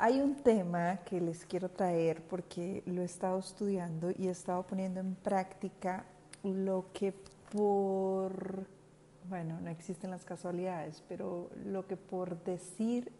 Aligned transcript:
Hay 0.00 0.20
un 0.20 0.36
tema 0.36 0.98
que 0.98 1.20
les 1.20 1.44
quiero 1.44 1.68
traer 1.70 2.22
porque 2.22 2.84
lo 2.86 3.02
he 3.02 3.04
estado 3.04 3.40
estudiando 3.40 4.12
y 4.16 4.28
he 4.28 4.30
estado 4.30 4.64
poniendo 4.64 5.00
en 5.00 5.16
práctica 5.16 6.04
lo 6.44 6.86
que 6.94 7.12
por, 7.50 8.68
bueno, 9.28 9.60
no 9.60 9.68
existen 9.68 10.12
las 10.12 10.24
casualidades, 10.24 11.02
pero 11.08 11.50
lo 11.64 11.84
que 11.88 11.96
por 11.96 12.40
decir, 12.44 13.10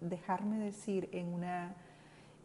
dejarme 0.00 0.60
decir 0.60 1.08
en 1.10 1.34
una 1.34 1.74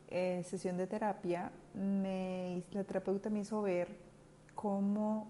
eh, 0.08 0.44
sesión 0.44 0.76
de 0.78 0.88
terapia, 0.88 1.52
me, 1.76 2.64
la 2.72 2.84
terapeuta 2.84 3.30
me 3.30 3.42
hizo 3.42 3.62
ver 3.62 3.96
cómo 4.56 5.28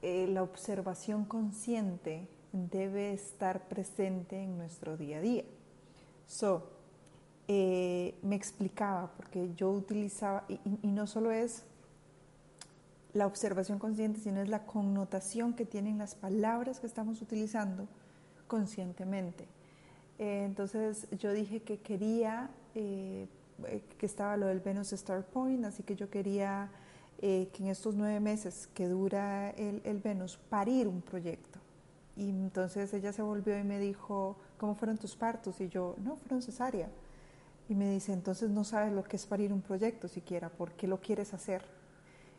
eh, 0.00 0.26
la 0.26 0.42
observación 0.42 1.26
consciente 1.26 2.28
debe 2.50 3.12
estar 3.12 3.68
presente 3.68 4.42
en 4.42 4.56
nuestro 4.56 4.96
día 4.96 5.18
a 5.18 5.20
día. 5.20 5.44
So, 6.26 6.81
eh, 7.48 8.14
me 8.22 8.36
explicaba, 8.36 9.10
porque 9.16 9.52
yo 9.56 9.70
utilizaba, 9.70 10.44
y, 10.48 10.58
no 10.86 11.06
solo 11.06 11.32
es 11.32 11.64
la 13.12 13.26
observación 13.26 13.78
consciente, 13.78 14.20
sino 14.20 14.40
es 14.40 14.48
la 14.48 14.64
connotación 14.64 15.54
que 15.54 15.66
tienen 15.66 15.98
las 15.98 16.14
palabras 16.14 16.80
que 16.80 16.86
estamos 16.86 17.20
utilizando 17.20 17.86
conscientemente. 18.46 19.44
Eh, 20.18 20.44
entonces 20.44 21.08
yo 21.18 21.32
dije 21.32 21.62
que 21.62 21.78
quería, 21.78 22.50
eh, 22.74 23.26
que 23.98 24.06
estaba 24.06 24.36
lo 24.36 24.46
del 24.46 24.60
Venus 24.60 24.92
Star 24.92 25.24
Point, 25.24 25.64
así 25.64 25.82
que 25.82 25.96
yo 25.96 26.10
quería 26.10 26.70
que 27.20 27.52
en 27.60 27.68
estos 27.68 27.94
nueve 27.94 28.18
meses 28.18 28.68
que 28.74 28.88
dura 28.88 29.50
el, 29.50 29.80
el 29.84 29.98
Venus, 29.98 30.40
parir 30.50 30.88
un 30.88 31.00
proyecto. 31.02 31.60
Y 32.16 32.28
entonces 32.28 32.92
ella 32.94 33.12
se 33.12 33.22
volvió 33.22 33.56
y 33.58 33.62
me 33.62 33.78
dijo, 33.78 34.36
¿cómo 34.58 34.74
fueron 34.74 34.98
tus 34.98 35.14
partos? 35.14 35.60
Y 35.60 35.68
yo, 35.68 35.94
no, 36.02 36.16
fueron 36.16 36.42
cesárea. 36.42 36.88
Y 37.68 37.74
me 37.74 37.90
dice, 37.90 38.12
entonces 38.12 38.50
no 38.50 38.64
sabes 38.64 38.92
lo 38.92 39.04
que 39.04 39.16
es 39.16 39.26
parir 39.26 39.52
un 39.52 39.62
proyecto 39.62 40.08
siquiera, 40.08 40.48
¿por 40.48 40.72
qué 40.72 40.86
lo 40.86 41.00
quieres 41.00 41.32
hacer? 41.32 41.62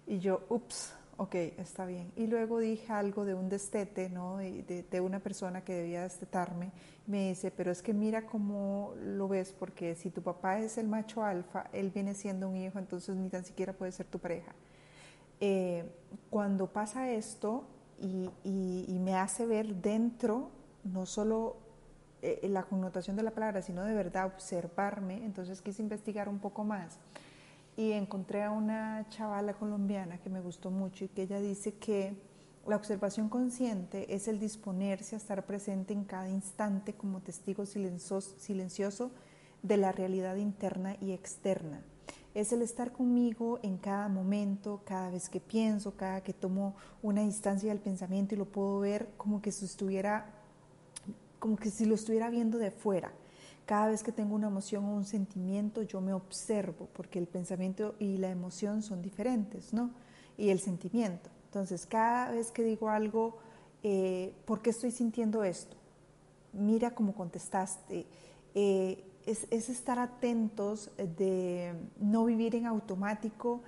Y 0.06 0.20
yo, 0.20 0.42
ups, 0.50 0.94
ok, 1.18 1.36
está 1.58 1.86
bien. 1.86 2.12
Y 2.16 2.28
luego 2.28 2.60
dije 2.60 2.92
algo 2.92 3.26
de 3.26 3.34
un 3.34 3.50
destete, 3.50 4.10
¿no? 4.10 4.38
De, 4.38 4.86
de, 4.90 5.02
una 5.02 5.20
persona 5.20 5.64
que 5.64 5.74
debía 5.74 6.04
destetarme. 6.04 6.72
Me 7.08 7.30
dice, 7.30 7.52
pero 7.52 7.72
es 7.72 7.82
que 7.82 7.94
mira 7.94 8.26
cómo 8.26 8.94
lo 9.02 9.28
ves, 9.28 9.54
porque 9.58 9.96
si 9.96 10.10
tu 10.10 10.22
papá 10.22 10.60
es 10.60 10.78
el 10.78 10.88
macho 10.88 11.24
alfa, 11.24 11.70
él 11.72 11.90
viene 11.90 12.14
siendo 12.14 12.50
un 12.50 12.58
hijo, 12.58 12.80
entonces 12.80 13.16
ni 13.16 13.30
tan 13.30 13.46
siquiera 13.46 13.74
puede 13.74 13.92
ser 13.92 14.08
tu 14.08 14.20
pareja. 14.20 14.54
Eh, 15.40 15.84
cuando 16.30 16.68
pasa 16.68 17.12
esto 17.12 17.66
y, 18.00 18.30
me 19.00 19.16
hace 19.16 19.46
ver 19.46 19.76
dentro, 19.76 20.50
no 20.84 21.06
solo 21.06 21.58
eh, 22.24 22.48
la 22.48 22.64
connotación 22.64 23.16
de 23.16 23.24
la 23.24 23.32
palabra, 23.32 23.62
sino 23.62 23.84
de 23.84 23.94
verdad 23.94 24.28
observarme. 24.28 25.26
Entonces 25.26 25.62
quise 25.62 25.82
investigar 25.82 26.30
un 26.30 26.40
poco 26.40 26.64
más 26.64 26.98
y 27.76 27.92
encontré 27.92 28.44
a 28.44 28.52
una 28.52 29.06
chavala 29.10 29.54
colombiana 29.54 30.18
que 30.20 30.30
me 30.30 30.40
gustó 30.40 30.72
mucho 30.72 31.06
y 31.06 31.10
que 31.10 31.24
ella 31.24 31.40
dice 31.40 31.74
que 31.74 32.16
la 32.66 32.78
observación 32.78 33.28
consciente 33.28 34.16
es 34.16 34.30
el 34.30 34.40
disponerse 34.40 35.16
a 35.16 35.18
estar 35.18 35.46
presente 35.46 35.92
en 35.94 36.06
cada 36.06 36.30
instante 36.30 36.94
como 36.94 37.20
testigo 37.20 37.66
silencioso 37.66 39.12
de 39.62 39.78
la 39.78 39.92
realidad 39.92 40.38
interna 40.38 40.96
y 41.02 41.12
externa. 41.12 41.82
Es 42.34 42.54
el 42.54 42.62
estar 42.62 42.94
conmigo 42.94 43.60
en 43.64 43.78
cada 43.78 44.08
momento, 44.08 44.82
cada 44.86 45.10
vez 45.12 45.28
que 45.28 45.42
pienso, 45.42 45.98
cada 45.98 46.22
que 46.22 46.34
tomo 46.34 46.76
una 47.02 47.22
distancia 47.22 47.70
del 47.70 47.80
pensamiento 47.80 48.34
y 48.34 48.38
lo 48.38 48.46
puedo 48.46 48.80
ver 48.80 49.10
como 49.18 49.42
que 49.42 49.52
si 49.52 49.66
estuviera 49.66 50.43
como 51.44 51.58
que 51.58 51.70
si 51.72 51.84
lo 51.84 51.96
estuviera 51.96 52.30
viendo 52.30 52.58
de 52.58 52.72
fuera. 52.72 53.12
Cada 53.66 53.90
vez 53.90 54.02
que 54.02 54.14
tengo 54.14 54.34
una 54.34 54.48
emoción 54.48 54.86
o 54.86 54.96
un 54.96 55.04
sentimiento, 55.04 55.82
yo 55.82 56.00
me 56.00 56.14
observo, 56.14 56.88
porque 56.94 57.20
el 57.20 57.28
pensamiento 57.28 57.96
y 58.00 58.16
la 58.16 58.30
emoción 58.30 58.82
son 58.82 59.02
diferentes, 59.02 59.74
¿no? 59.74 59.92
Y 60.38 60.52
el 60.52 60.62
sentimiento. 60.62 61.30
Entonces, 61.48 61.86
cada 61.86 62.32
vez 62.32 62.50
que 62.50 62.64
digo 62.64 62.88
algo, 62.88 63.40
eh, 63.84 64.34
¿por 64.46 64.62
qué 64.62 64.70
estoy 64.70 64.92
sintiendo 64.92 65.44
esto? 65.44 65.76
Mira 66.54 66.96
cómo 66.96 67.14
contestaste. 67.14 68.06
Eh, 68.56 69.04
es, 69.26 69.46
es, 69.52 69.68
estar 69.68 70.00
atentos 70.00 70.92
de 71.18 71.74
no 72.00 72.24
vivir 72.24 72.56
en 72.56 72.68
automático 72.68 73.64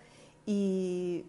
y 0.45 1.25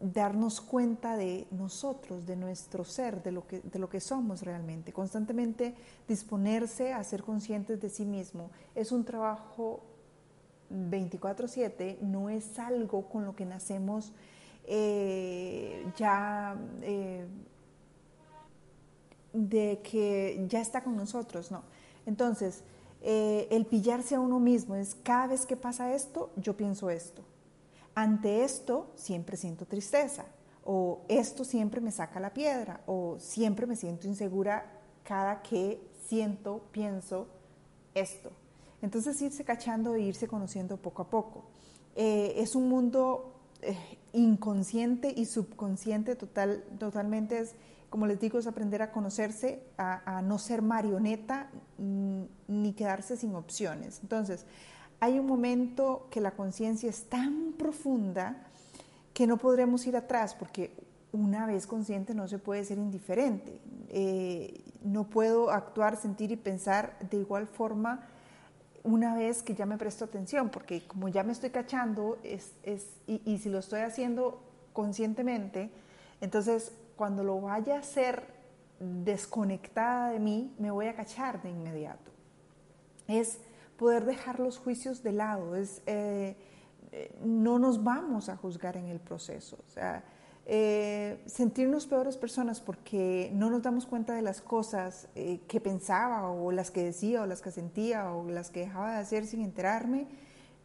darnos 0.00 0.60
cuenta 0.60 1.16
de 1.16 1.46
nosotros, 1.50 2.26
de 2.26 2.36
nuestro 2.36 2.84
ser, 2.84 3.22
de 3.22 3.32
lo 3.32 3.46
que, 3.46 3.60
de 3.60 3.78
lo 3.78 3.88
que 3.88 4.00
somos 4.00 4.42
realmente. 4.42 4.92
Constantemente 4.92 5.74
disponerse 6.06 6.92
a 6.92 7.02
ser 7.02 7.22
conscientes 7.22 7.80
de 7.80 7.88
sí 7.88 8.04
mismo. 8.04 8.50
Es 8.74 8.92
un 8.92 9.04
trabajo 9.04 9.80
24/7, 10.70 11.98
no 12.02 12.28
es 12.28 12.58
algo 12.58 13.08
con 13.08 13.24
lo 13.24 13.34
que 13.34 13.46
nacemos 13.46 14.12
eh, 14.64 15.86
ya 15.96 16.56
eh, 16.82 17.26
de 19.32 19.80
que 19.82 20.44
ya 20.48 20.60
está 20.60 20.82
con 20.82 20.96
nosotros, 20.96 21.50
no. 21.50 21.62
Entonces, 22.04 22.64
eh, 23.02 23.46
el 23.50 23.66
pillarse 23.66 24.16
a 24.16 24.20
uno 24.20 24.40
mismo 24.40 24.74
es 24.74 24.94
cada 24.94 25.28
vez 25.28 25.46
que 25.46 25.56
pasa 25.56 25.94
esto, 25.94 26.30
yo 26.36 26.56
pienso 26.56 26.90
esto 26.90 27.22
ante 27.96 28.44
esto 28.44 28.92
siempre 28.94 29.36
siento 29.36 29.64
tristeza, 29.64 30.26
o 30.64 31.00
esto 31.08 31.44
siempre 31.44 31.80
me 31.80 31.90
saca 31.90 32.20
la 32.20 32.34
piedra, 32.34 32.82
o 32.86 33.16
siempre 33.18 33.66
me 33.66 33.74
siento 33.74 34.06
insegura 34.06 34.70
cada 35.02 35.40
que 35.42 35.80
siento, 36.06 36.60
pienso 36.72 37.26
esto. 37.94 38.30
Entonces 38.82 39.20
irse 39.22 39.44
cachando 39.44 39.94
e 39.94 40.02
irse 40.02 40.28
conociendo 40.28 40.76
poco 40.76 41.02
a 41.02 41.10
poco. 41.10 41.44
Eh, 41.94 42.34
es 42.36 42.54
un 42.54 42.68
mundo 42.68 43.32
eh, 43.62 43.76
inconsciente 44.12 45.12
y 45.16 45.24
subconsciente 45.24 46.16
total, 46.16 46.64
totalmente. 46.78 47.38
Es, 47.38 47.54
como 47.88 48.06
les 48.06 48.20
digo, 48.20 48.38
es 48.38 48.46
aprender 48.46 48.82
a 48.82 48.92
conocerse, 48.92 49.62
a, 49.78 50.20
no 50.22 50.38
ser 50.38 50.60
marioneta 50.60 51.48
mm, 51.78 52.22
ni 52.48 52.74
quedarse 52.74 53.16
sin 53.16 53.34
opciones. 53.34 54.00
Entonces, 54.02 54.44
hay 55.00 55.18
un 55.18 55.26
momento 55.26 56.06
que 56.10 56.20
la 56.20 56.32
conciencia 56.32 56.88
es 56.88 57.04
tan 57.04 57.52
profunda 57.52 58.46
que 59.12 59.26
no 59.26 59.36
podremos 59.36 59.86
ir 59.86 59.96
atrás 59.96 60.34
porque 60.34 60.72
una 61.12 61.46
vez 61.46 61.66
consciente 61.66 62.14
no 62.14 62.28
se 62.28 62.38
puede 62.38 62.64
ser 62.64 62.78
indiferente. 62.78 63.60
Eh, 63.88 64.62
no 64.82 65.04
puedo 65.04 65.50
actuar, 65.50 65.96
sentir 65.96 66.32
y 66.32 66.36
pensar 66.36 66.98
de 67.10 67.18
igual 67.18 67.46
forma 67.46 68.06
una 68.82 69.16
vez 69.16 69.42
que 69.42 69.54
ya 69.54 69.66
me 69.66 69.78
presto 69.78 70.04
atención, 70.04 70.48
porque 70.48 70.86
como 70.86 71.08
ya 71.08 71.24
me 71.24 71.32
estoy 71.32 71.50
cachando 71.50 72.18
es, 72.22 72.52
y, 73.06 73.20
y 73.24 73.38
si 73.38 73.48
lo 73.48 73.58
estoy 73.58 73.80
haciendo 73.80 74.40
conscientemente, 74.72 75.70
entonces 76.20 76.72
cuando 76.94 77.24
lo 77.24 77.40
vaya 77.40 77.76
a 77.76 77.78
hacer 77.80 78.22
desconectada 78.78 80.10
de 80.10 80.20
mí, 80.20 80.54
me 80.58 80.70
voy 80.70 80.86
a 80.86 80.94
cachar 80.94 81.42
de 81.42 81.50
inmediato. 81.50 82.12
Es 83.08 83.38
poder 83.76 84.04
dejar 84.04 84.40
los 84.40 84.58
juicios 84.58 85.02
de 85.02 85.12
lado, 85.12 85.56
es, 85.56 85.82
eh, 85.86 86.36
eh, 86.92 87.14
no 87.24 87.58
nos 87.58 87.82
vamos 87.84 88.28
a 88.28 88.36
juzgar 88.36 88.76
en 88.76 88.86
el 88.86 89.00
proceso. 89.00 89.58
Eh, 90.48 91.22
sentirnos 91.26 91.86
peores 91.86 92.16
personas 92.16 92.60
porque 92.60 93.30
no 93.34 93.50
nos 93.50 93.62
damos 93.62 93.84
cuenta 93.84 94.14
de 94.14 94.22
las 94.22 94.40
cosas 94.40 95.08
que 95.14 95.60
pensaba 95.60 96.30
o 96.30 96.52
las 96.52 96.70
que 96.70 96.84
decía 96.84 97.22
o 97.22 97.26
las 97.26 97.42
que 97.42 97.50
sentía 97.50 98.12
o 98.12 98.28
las 98.30 98.50
que 98.50 98.60
dejaba 98.60 98.92
de 98.92 98.98
hacer 98.98 99.26
sin 99.26 99.42
enterarme, 99.42 100.06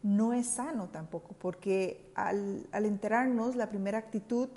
no 0.02 0.32
es 0.32 0.54
sano 0.54 0.88
tampoco, 0.88 1.34
porque 1.38 2.10
al, 2.14 2.66
al 2.72 2.86
enterarnos 2.86 3.56
la 3.56 3.68
primera 3.68 3.98
actitud 3.98 4.48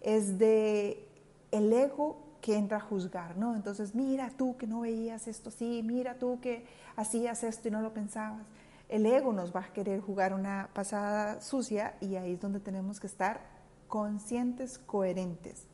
es 0.00 0.38
de 0.38 1.08
el 1.50 1.72
ego 1.72 2.32
que 2.42 2.56
entra 2.56 2.78
a 2.78 2.80
juzgar, 2.80 3.36
¿no? 3.36 3.54
Entonces, 3.54 3.94
mira 3.94 4.30
tú 4.36 4.56
que 4.56 4.66
no 4.66 4.80
veías 4.80 5.28
esto 5.28 5.48
así, 5.48 5.82
mira 5.84 6.18
tú 6.18 6.40
que 6.40 6.64
hacías 6.96 7.42
esto 7.44 7.68
y 7.68 7.70
no 7.70 7.80
lo 7.80 7.92
pensabas. 7.92 8.46
El 8.88 9.06
ego 9.06 9.32
nos 9.32 9.54
va 9.54 9.60
a 9.60 9.72
querer 9.72 10.00
jugar 10.00 10.34
una 10.34 10.68
pasada 10.74 11.40
sucia 11.40 11.94
y 12.00 12.16
ahí 12.16 12.34
es 12.34 12.40
donde 12.40 12.60
tenemos 12.60 13.00
que 13.00 13.06
estar 13.06 13.40
conscientes, 13.88 14.78
coherentes. 14.78 15.66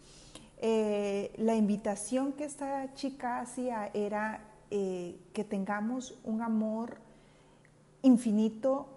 Eh, 0.61 1.33
la 1.37 1.55
invitación 1.55 2.33
que 2.33 2.45
esta 2.45 2.93
chica 2.95 3.41
hacía 3.41 3.91
era 3.95 4.45
eh, 4.71 5.17
que 5.33 5.45
tengamos 5.45 6.19
un 6.25 6.43
amor 6.43 6.99
infinito, 8.03 8.89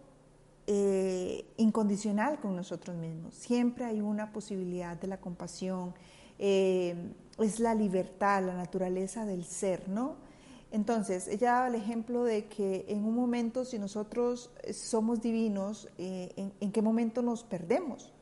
eh, 0.66 1.46
incondicional 1.58 2.40
con 2.40 2.56
nosotros 2.56 2.96
mismos. 2.96 3.36
Siempre 3.36 3.86
hay 3.86 4.02
una 4.02 4.32
posibilidad 4.32 4.98
de 4.98 5.08
la 5.08 5.18
compasión. 5.18 5.94
Es 6.40 7.60
la 7.60 7.76
libertad, 7.76 8.44
la 8.44 8.56
naturaleza 8.56 9.26
del 9.26 9.46
ser, 9.46 9.88
¿no? 9.88 10.16
Entonces, 10.72 11.28
ella 11.28 11.54
daba 11.54 11.68
el 11.68 11.76
ejemplo 11.76 12.24
de 12.24 12.46
que 12.46 12.86
en 12.88 13.04
un 13.04 13.16
momento, 13.16 13.66
si 13.66 13.78
nosotros 13.78 14.50
somos 14.74 15.22
divinos, 15.22 15.90
en, 15.98 16.54
en, 16.60 16.72
qué 16.72 16.82
momento 16.82 17.22
nos 17.22 17.44
perdemos? 17.44 18.14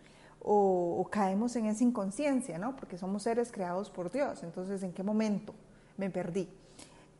o, 0.41 1.07
caemos 1.11 1.55
en 1.55 1.65
esa 1.65 1.83
inconsciencia, 1.83 2.57
¿no? 2.57 2.75
Porque 2.75 2.97
somos 2.97 3.23
seres 3.23 3.51
creados 3.51 3.89
por 3.89 4.11
Dios. 4.11 4.43
Entonces, 4.43 4.83
¿en 4.83 4.93
qué 4.93 5.03
momento 5.03 5.53
me 5.97 6.09
perdí? 6.09 6.47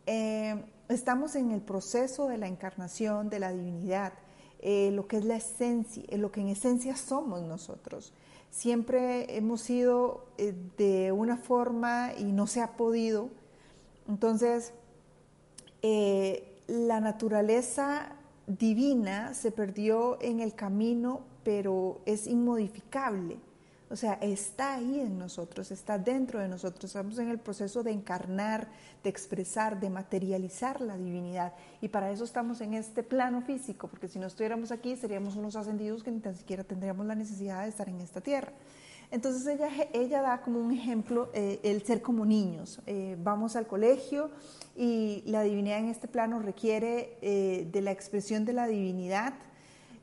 Eh, 0.06 0.64
estamos 0.88 1.36
en 1.36 1.52
el 1.52 1.62
proceso 1.62 2.28
de 2.28 2.38
la 2.38 2.48
encarnación 2.48 3.30
de 3.30 3.40
la 3.40 3.52
divinidad, 3.52 4.14
eh, 4.62 4.92
lo 4.92 5.08
que 5.08 5.18
es 5.18 5.26
la 5.26 5.36
esencia, 5.36 6.04
eh, 6.08 6.18
lo 6.18 6.32
que 6.32 6.42
en 6.42 6.50
esencia 6.50 6.96
somos 6.96 7.42
nosotros. 7.42 8.14
Siempre 8.52 9.38
hemos 9.38 9.62
sido 9.62 10.26
de 10.78 11.12
una 11.12 11.38
forma 11.38 12.14
y 12.18 12.32
no 12.32 12.48
se 12.48 12.62
ha 12.62 12.76
podido. 12.78 13.30
Entonces, 14.08 14.74
la 15.82 17.00
naturaleza 17.00 18.14
divina 18.48 19.34
se 19.34 19.52
perdió 19.52 20.22
en 20.22 20.40
el 20.40 20.54
camino 20.56 21.30
pero 21.44 22.02
es 22.06 22.28
inmodificable. 22.28 23.38
O 23.90 23.96
sea, 23.96 24.14
está 24.22 24.76
ahí 24.76 25.00
en 25.00 25.18
nosotros, 25.18 25.72
está 25.72 25.98
dentro 25.98 26.40
de 26.40 26.48
nosotros. 26.48 26.86
Estamos 26.86 27.18
en 27.18 27.30
el 27.30 27.40
proceso 27.40 27.82
de 27.82 27.90
encarnar, 27.90 28.68
de 29.04 29.10
expresar, 29.10 29.80
de 29.80 29.90
materializar 29.90 30.80
la 30.80 30.96
divinidad. 30.96 31.54
Y 31.82 31.88
para 31.88 32.12
eso 32.12 32.24
estamos 32.24 32.62
en 32.62 32.76
este 32.76 33.02
plano 33.02 33.42
físico, 33.42 33.88
porque 33.88 34.08
si 34.08 34.20
no 34.20 34.28
estuviéramos 34.28 34.72
aquí 34.72 34.96
seríamos 34.96 35.36
unos 35.36 35.56
ascendidos 35.56 36.04
que 36.04 36.12
ni 36.12 36.20
tan 36.20 36.36
siquiera 36.36 36.64
tendríamos 36.64 37.08
la 37.08 37.16
necesidad 37.16 37.64
de 37.64 37.70
estar 37.70 37.90
en 37.90 38.00
esta 38.00 38.22
tierra. 38.22 38.52
Entonces 39.12 39.48
ella, 39.48 39.70
ella 39.92 40.22
da 40.22 40.42
como 40.42 40.60
un 40.60 40.72
ejemplo 40.72 41.30
eh, 41.34 41.60
el 41.64 41.82
ser 41.84 42.02
como 42.02 42.26
niños. 42.26 42.80
Eh, 42.86 43.18
vamos 43.20 43.56
al 43.56 43.66
colegio 43.66 44.30
y 44.76 45.24
la 45.26 45.42
divinidad 45.42 45.80
en 45.80 45.90
este 45.90 46.08
plano 46.08 46.40
requiere 46.40 47.18
eh, 47.22 47.68
de 47.72 47.82
la 47.82 47.92
expresión 47.92 48.46
de 48.46 48.54
la 48.54 48.68
divinidad 48.68 49.34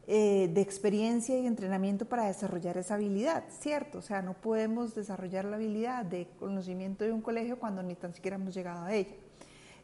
de 0.09 0.61
experiencia 0.61 1.37
y 1.37 1.49
entrenamiento 1.49 2.05
para 2.05 2.29
desarrollar 2.29 2.79
esa 2.79 2.95
habilidad, 2.95 3.43
¿cierto? 3.59 3.99
O 3.99 4.03
sea, 4.03 4.23
no 4.23 4.35
podemos 4.35 4.95
desarrollar 4.95 5.45
la 5.47 5.57
habilidad 5.57 6.05
de 6.05 6.29
conocimiento 6.39 7.05
de 7.05 7.11
un 7.11 7.21
colegio 7.21 7.59
cuando 7.59 7.83
ni 7.83 7.97
tan 7.97 8.15
siquiera 8.15 8.37
hemos 8.37 8.55
llegado 8.55 8.85
a 8.85 8.95
ella. 8.95 9.17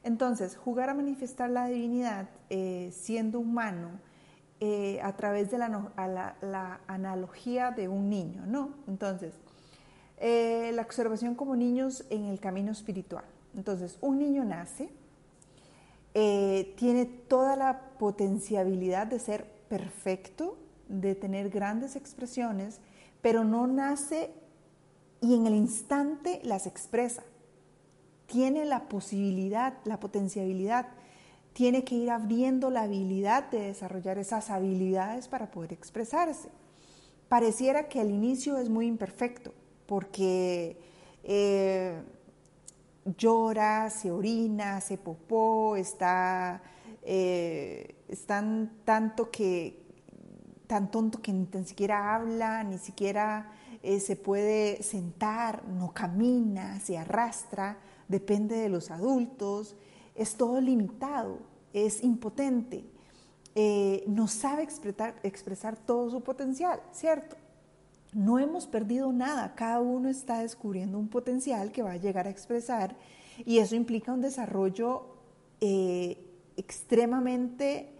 Entonces, 0.04 0.56
jugar 0.56 0.90
a 0.90 0.94
manifestar 0.94 1.50
la 1.50 1.66
divinidad 1.66 2.28
siendo 2.92 3.40
humano 3.40 3.98
eh, 4.64 5.00
a 5.02 5.16
través 5.16 5.50
de 5.50 5.58
la, 5.58 6.80
analogía 6.86 7.72
de 7.72 7.88
un 7.88 8.08
niño, 8.08 8.46
¿no? 8.46 8.70
Entonces, 8.86 9.34
la 10.20 10.82
observación 10.82 11.34
como 11.34 11.56
niños 11.56 12.04
en 12.10 12.26
el 12.26 12.38
camino 12.38 12.70
espiritual. 12.70 13.24
Entonces, 13.56 13.98
un 14.00 14.20
niño 14.20 14.44
nace, 14.44 14.88
tiene 16.12 17.06
toda 17.26 17.56
la 17.56 17.80
potencialidad 17.98 19.08
de 19.08 19.18
ser 19.18 19.50
perfecto, 19.68 20.56
de 20.88 21.16
tener 21.16 21.50
grandes 21.50 21.96
expresiones, 21.96 22.78
pero 23.20 23.42
no 23.42 23.66
nace 23.66 24.30
y 25.20 25.34
en 25.34 25.48
el 25.48 25.56
instante 25.56 26.40
las 26.44 26.68
expresa. 26.68 27.24
Tiene 28.26 28.64
la 28.64 28.88
posibilidad, 28.88 29.74
la 29.84 29.98
potencialidad, 29.98 30.86
tiene 31.52 31.84
que 31.84 31.94
ir 31.94 32.10
abriendo 32.10 32.70
la 32.70 32.82
habilidad 32.82 33.50
de 33.50 33.60
desarrollar 33.60 34.18
esas 34.18 34.50
habilidades 34.50 35.28
para 35.28 35.50
poder 35.50 35.72
expresarse. 35.72 36.48
Pareciera 37.28 37.88
que 37.88 38.00
al 38.00 38.10
inicio 38.10 38.58
es 38.58 38.68
muy 38.68 38.86
imperfecto, 38.86 39.52
porque 39.86 40.78
eh, 41.24 42.02
llora, 43.18 43.90
se 43.90 44.10
orina, 44.10 44.80
se 44.80 44.98
popó, 44.98 45.76
está 45.76 46.62
eh, 47.04 47.96
están 48.08 48.70
tanto 48.84 49.30
que, 49.30 49.82
tan 50.68 50.90
tonto 50.90 51.20
que 51.20 51.32
ni 51.32 51.46
tan 51.46 51.66
siquiera 51.66 52.14
habla, 52.14 52.62
ni 52.62 52.78
siquiera 52.78 53.50
eh, 53.82 53.98
se 53.98 54.14
puede 54.14 54.82
sentar, 54.84 55.66
no 55.66 55.92
camina, 55.92 56.78
se 56.78 56.96
arrastra, 56.96 57.78
depende 58.06 58.56
de 58.56 58.68
los 58.68 58.90
adultos, 58.90 59.74
es 60.14 60.36
todo 60.36 60.60
limitado, 60.60 61.38
es 61.72 62.02
impotente, 62.02 62.84
eh, 63.54 64.04
no 64.06 64.28
sabe 64.28 64.62
expresar, 64.62 65.14
expresar 65.22 65.76
todo 65.76 66.10
su 66.10 66.22
potencial, 66.22 66.80
¿cierto? 66.92 67.36
No 68.12 68.38
hemos 68.38 68.66
perdido 68.66 69.12
nada, 69.12 69.54
cada 69.54 69.80
uno 69.80 70.08
está 70.08 70.40
descubriendo 70.40 70.98
un 70.98 71.08
potencial 71.08 71.72
que 71.72 71.82
va 71.82 71.92
a 71.92 71.96
llegar 71.96 72.26
a 72.26 72.30
expresar 72.30 72.96
y 73.44 73.58
eso 73.58 73.74
implica 73.74 74.12
un 74.12 74.20
desarrollo 74.20 75.06
extremadamente 76.56 77.92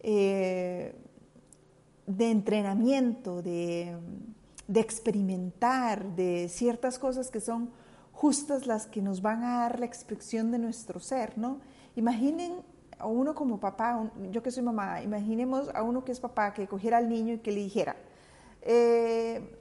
eh, 0.00 0.94
de 2.06 2.30
entrenamiento, 2.30 3.42
de, 3.42 3.96
experimentar, 4.74 6.16
de 6.16 6.48
ciertas 6.48 6.98
cosas 6.98 7.30
que 7.30 7.40
son 7.40 7.70
justas 8.20 8.66
las 8.66 8.86
que 8.86 9.00
nos 9.00 9.22
van 9.22 9.42
a 9.42 9.60
dar 9.60 9.80
la 9.80 9.86
expresión 9.86 10.50
de 10.50 10.58
nuestro 10.58 11.00
ser, 11.00 11.38
¿no? 11.38 11.58
Imaginen 11.96 12.52
a 12.98 13.06
uno 13.06 13.34
como 13.34 13.58
papá, 13.58 14.10
yo 14.30 14.42
que 14.42 14.50
soy 14.50 14.62
mamá, 14.62 15.00
imaginemos 15.00 15.70
a 15.74 15.82
uno 15.82 16.04
que 16.04 16.12
es 16.12 16.20
papá 16.20 16.52
que 16.52 16.68
cogiera 16.68 16.98
al 16.98 17.08
niño 17.08 17.32
y 17.32 17.38
que 17.38 17.50
le 17.50 17.60
dijera, 17.60 17.96
eh, 18.60 19.56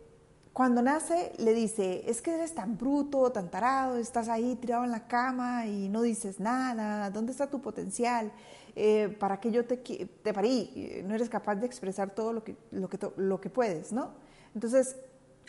cuando 0.52 0.82
nace 0.82 1.32
le 1.38 1.54
dice, 1.54 2.04
es 2.06 2.22
que 2.22 2.36
eres 2.36 2.54
tan 2.54 2.78
bruto, 2.78 3.32
tan 3.32 3.50
tarado, 3.50 3.96
estás 3.96 4.28
ahí 4.28 4.58
tirado 4.58 4.84
en 4.84 4.92
la 4.92 5.08
cama 5.08 5.66
y 5.66 5.88
no 5.88 6.02
dices 6.02 6.42
nada, 6.42 7.10
¿dónde 7.12 7.32
está 7.32 7.50
tu 7.50 7.62
potencial? 7.62 8.30
Eh, 8.76 9.16
¿Para 9.22 9.40
qué 9.40 9.52
yo 9.52 9.64
te, 9.64 9.78
te 9.78 10.34
parí? 10.34 11.02
No 11.06 11.16
eres 11.16 11.30
capaz 11.30 11.56
de 11.56 11.66
expresar 11.66 12.14
todo 12.14 12.34
lo 12.34 12.44
que, 12.44 12.58
lo, 12.72 12.90
que, 12.90 13.00
lo 13.16 13.40
que 13.40 13.50
puedes, 13.50 13.94
¿no? 13.94 14.10
Entonces, 14.54 14.98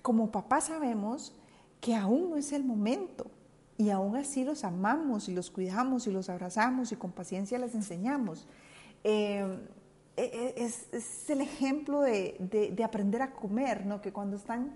como 0.01 0.31
papá 0.31 0.61
sabemos 0.61 1.35
que 1.81 1.95
aún 1.95 2.31
no 2.31 2.37
es 2.37 2.53
el 2.53 2.65
momento 2.65 3.31
y 3.79 3.91
aún 3.91 4.17
así 4.17 4.45
los 4.45 4.65
amamos 4.65 5.29
y 5.29 5.35
los 5.35 5.51
cuidamos 5.51 6.07
y 6.07 6.11
los 6.11 6.29
abrazamos 6.29 6.93
y 6.93 6.97
con 6.97 7.13
paciencia 7.13 7.59
les 7.59 7.75
enseñamos. 7.75 8.47
Eh, 9.05 9.59
e, 10.17 10.55
e, 10.57 10.65
es, 10.65 11.31
el 11.31 11.41
ejemplo 11.41 12.01
de, 12.01 12.37
de, 12.39 12.73
de 12.73 12.85
aprender 12.85 13.23
a 13.23 13.33
comer, 13.33 13.87
¿no? 13.87 14.03
Que 14.03 14.13
cuando 14.13 14.37
están 14.37 14.73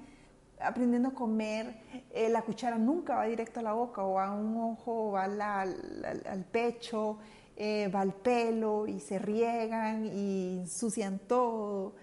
aprendiendo 0.61 1.11
a 1.11 1.15
comer, 1.15 1.77
eh, 2.11 2.29
la 2.29 2.43
cuchara 2.43 2.79
nunca 2.79 3.17
va 3.17 3.27
directo 3.27 3.61
a 3.61 3.63
la 3.63 3.73
boca 3.73 4.03
o 4.03 4.19
a 4.19 4.31
un 4.33 4.57
ojo 4.57 5.11
o 5.11 5.17
al, 5.17 6.45
pecho, 6.51 7.19
eh, 7.57 7.89
va 7.89 8.01
al 8.01 8.15
pelo 8.15 8.87
y 8.87 9.01
se 9.01 9.19
riegan 9.19 10.07
y 10.07 10.61
ensucian 10.61 11.19
todo. 11.19 11.95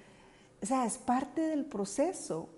O 0.62 0.66
sea, 0.66 0.86
es 0.86 0.98
parte 0.98 1.42
del 1.42 1.66
proceso 1.66 2.50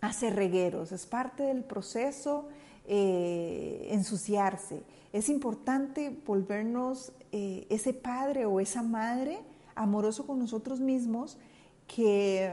hacer 0.00 0.36
regueros, 0.36 0.92
es 0.92 1.06
parte 1.06 1.42
del 1.44 1.64
proceso 1.64 2.48
eh, 2.86 3.88
ensuciarse. 3.90 4.82
Es 5.12 5.28
importante 5.28 6.16
volvernos 6.26 7.12
ese 7.30 7.92
padre 7.92 8.46
o 8.46 8.60
esa 8.60 8.82
madre 8.82 9.38
amoroso 9.74 10.26
con 10.26 10.38
nosotros 10.38 10.80
mismos 10.80 11.38
que 11.86 12.50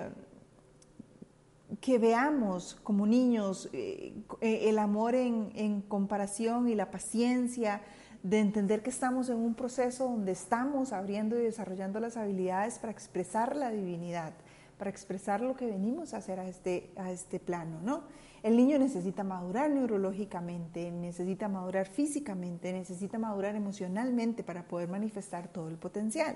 que 1.81 1.97
veamos 1.97 2.75
como 2.83 3.05
niños 3.05 3.69
eh, 3.73 4.13
eh, 4.41 4.69
el 4.69 4.79
amor 4.79 5.15
en, 5.15 5.81
comparación 5.81 6.69
y 6.69 6.75
la 6.75 6.91
paciencia 6.91 7.81
de 8.23 8.39
entender 8.39 8.81
que 8.81 8.89
estamos 8.89 9.29
en 9.29 9.37
un 9.37 9.53
proceso 9.53 10.05
donde 10.05 10.31
estamos 10.31 10.93
abriendo 10.93 11.39
y 11.39 11.43
desarrollando 11.43 11.99
las 11.99 12.17
habilidades 12.17 12.79
para 12.79 12.91
expresar 12.91 13.55
la 13.55 13.69
divinidad, 13.69 14.33
para 14.77 14.89
expresar 14.89 15.41
lo 15.41 15.55
que 15.55 15.65
venimos 15.65 16.13
a 16.13 16.17
hacer 16.17 16.39
a 16.39 16.48
este, 16.48 16.91
a 16.98 17.12
este 17.12 17.39
plano, 17.39 17.79
¿no? 17.82 18.03
El 18.44 18.58
niño 18.58 18.77
necesita 18.77 19.24
madurar 19.24 19.72
neurológicamente, 19.72 20.91
necesita 20.91 21.48
madurar 21.48 21.88
físicamente, 21.88 22.72
necesita 22.74 23.17
madurar 23.17 23.55
emocionalmente 23.55 24.44
para 24.44 24.67
poder 24.67 24.88
manifestar 24.88 25.48
todo 25.48 25.67
el 25.67 25.77
potencial. 25.77 26.36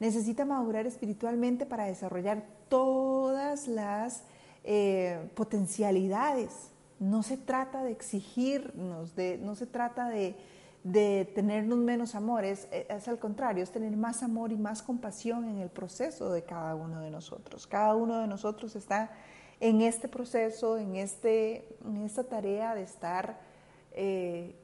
Necesita 0.00 0.44
madurar 0.44 0.86
espiritualmente 0.86 1.64
para 1.64 1.84
desarrollar 1.84 2.44
todas 2.68 3.68
las 3.68 4.24
eh, 4.64 5.28
potencialidades. 5.34 6.70
No 6.98 7.22
se 7.22 7.36
trata 7.36 7.84
de 7.84 7.92
exigirnos, 7.92 9.14
de, 9.14 9.38
no 9.38 9.54
se 9.54 9.66
trata 9.66 10.08
de, 10.08 10.34
de 10.84 11.30
tenernos 11.34 11.78
menos 11.78 12.14
amor, 12.14 12.44
es, 12.44 12.68
es, 12.70 13.08
al 13.08 13.18
contrario, 13.18 13.64
es 13.64 13.72
tener 13.72 13.96
más 13.96 14.22
amor 14.22 14.52
y 14.52 14.56
más 14.56 14.82
compasión 14.82 15.48
en 15.48 15.58
el 15.58 15.70
proceso 15.70 16.30
de 16.30 16.42
cada 16.42 16.74
uno 16.74 17.00
de 17.00 17.10
nosotros. 17.10 17.66
Cada 17.66 17.96
uno 17.96 18.18
de 18.18 18.26
nosotros 18.26 18.76
está 18.76 19.10
en 19.60 19.80
este 19.80 20.08
proceso, 20.08 20.76
en, 20.76 20.96
este, 20.96 21.76
en 21.86 22.04
esta 22.04 22.24
tarea 22.24 22.74
de 22.74 22.82
estar 22.82 23.40
eh, 23.92 24.54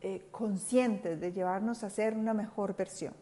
eh, 0.00 0.26
conscientes, 0.32 1.20
de 1.20 1.32
llevarnos 1.32 1.84
a 1.84 1.90
ser 1.90 2.14
una 2.14 2.34
mejor 2.34 2.74
versión. 2.74 3.14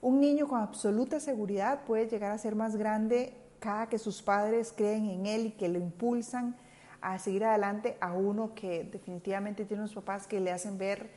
Un 0.00 0.20
niño 0.20 0.46
con 0.46 0.60
absoluta 0.60 1.18
seguridad 1.18 1.82
puede 1.84 2.06
llegar 2.06 2.30
a 2.30 2.38
ser 2.38 2.54
más 2.54 2.76
grande 2.76 3.34
cada 3.58 3.88
que 3.88 3.98
sus 3.98 4.22
padres 4.22 4.72
creen 4.76 5.10
en 5.10 5.26
él 5.26 5.46
y 5.46 5.50
que 5.50 5.68
lo 5.68 5.80
impulsan 5.80 6.54
a 7.00 7.18
seguir 7.18 7.44
adelante 7.44 7.96
a 8.00 8.12
uno 8.12 8.54
que 8.54 8.84
definitivamente 8.84 9.64
tiene 9.64 9.82
unos 9.82 9.94
papás 9.94 10.28
que 10.28 10.38
le 10.38 10.52
hacen 10.52 10.78
ver 10.78 11.10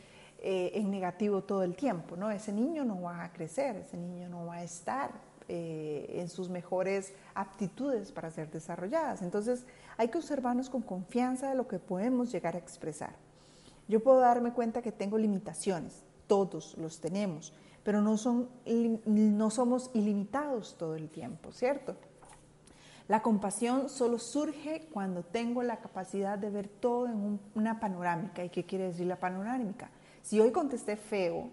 eh, 0.43 0.71
en 0.73 0.89
negativo 0.89 1.43
todo 1.43 1.61
el 1.61 1.75
tiempo, 1.75 2.17
¿no? 2.17 2.31
Ese 2.31 2.51
niño 2.51 2.83
no 2.83 2.99
va 2.99 3.23
a 3.23 3.31
crecer, 3.31 3.75
ese 3.75 3.95
niño 3.95 4.27
no 4.27 4.47
va 4.47 4.55
a 4.55 4.63
estar 4.63 5.11
eh, 5.47 6.15
en 6.15 6.29
sus 6.29 6.49
mejores 6.49 7.13
aptitudes 7.35 8.11
para 8.11 8.31
ser 8.31 8.49
desarrolladas. 8.49 9.21
Entonces 9.21 9.65
hay 9.97 10.07
que 10.07 10.17
observarnos 10.17 10.71
con 10.71 10.81
confianza 10.81 11.49
de 11.49 11.55
lo 11.55 11.67
que 11.67 11.77
podemos 11.77 12.31
llegar 12.31 12.55
a 12.55 12.57
expresar. 12.57 13.13
Yo 13.87 14.01
puedo 14.01 14.19
darme 14.19 14.51
cuenta 14.51 14.81
que 14.81 14.91
tengo 14.91 15.19
limitaciones, 15.19 16.01
todos 16.25 16.75
los 16.77 17.01
tenemos, 17.01 17.53
pero 17.83 18.01
no, 18.01 18.17
son, 18.17 18.49
no 19.05 19.51
somos 19.51 19.91
ilimitados 19.93 20.75
todo 20.75 20.95
el 20.95 21.09
tiempo, 21.09 21.51
¿cierto? 21.51 21.95
La 23.07 23.21
compasión 23.21 23.89
solo 23.89 24.17
surge 24.17 24.87
cuando 24.91 25.21
tengo 25.21 25.61
la 25.61 25.81
capacidad 25.81 26.39
de 26.39 26.49
ver 26.49 26.67
todo 26.67 27.05
en 27.05 27.39
una 27.53 27.79
panorámica. 27.79 28.43
¿Y 28.43 28.49
qué 28.49 28.65
quiere 28.65 28.85
decir 28.85 29.05
la 29.05 29.19
panorámica? 29.19 29.91
Si 30.21 30.39
hoy 30.39 30.51
contesté 30.51 30.95
feo, 30.95 31.49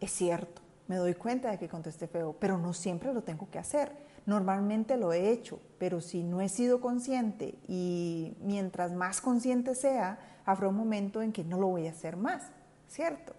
es 0.00 0.10
cierto, 0.10 0.62
me 0.88 0.96
doy 0.96 1.14
cuenta 1.14 1.50
de 1.50 1.58
que 1.58 1.68
contesté 1.68 2.06
feo, 2.06 2.36
pero 2.38 2.58
no 2.58 2.72
siempre 2.72 3.12
lo 3.14 3.22
tengo 3.22 3.48
que 3.50 3.58
hacer. 3.58 3.92
Normalmente 4.26 4.96
lo 4.96 5.12
he 5.12 5.30
hecho, 5.30 5.60
pero 5.78 6.00
si 6.00 6.22
no 6.22 6.40
he 6.40 6.48
sido 6.48 6.80
consciente 6.80 7.58
y 7.66 8.36
mientras 8.40 8.92
más 8.92 9.20
consciente 9.20 9.74
sea, 9.74 10.18
habrá 10.44 10.68
un 10.68 10.76
momento 10.76 11.22
en 11.22 11.32
que 11.32 11.44
no 11.44 11.58
lo 11.58 11.68
voy 11.68 11.86
a 11.86 11.90
hacer 11.90 12.16
más, 12.16 12.50
¿cierto? 12.88 13.34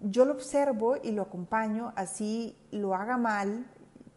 Yo 0.00 0.24
lo 0.24 0.32
observo 0.34 0.96
y 1.02 1.12
lo 1.12 1.22
acompaño, 1.22 1.92
así 1.96 2.56
lo 2.70 2.94
haga 2.94 3.16
mal, 3.16 3.66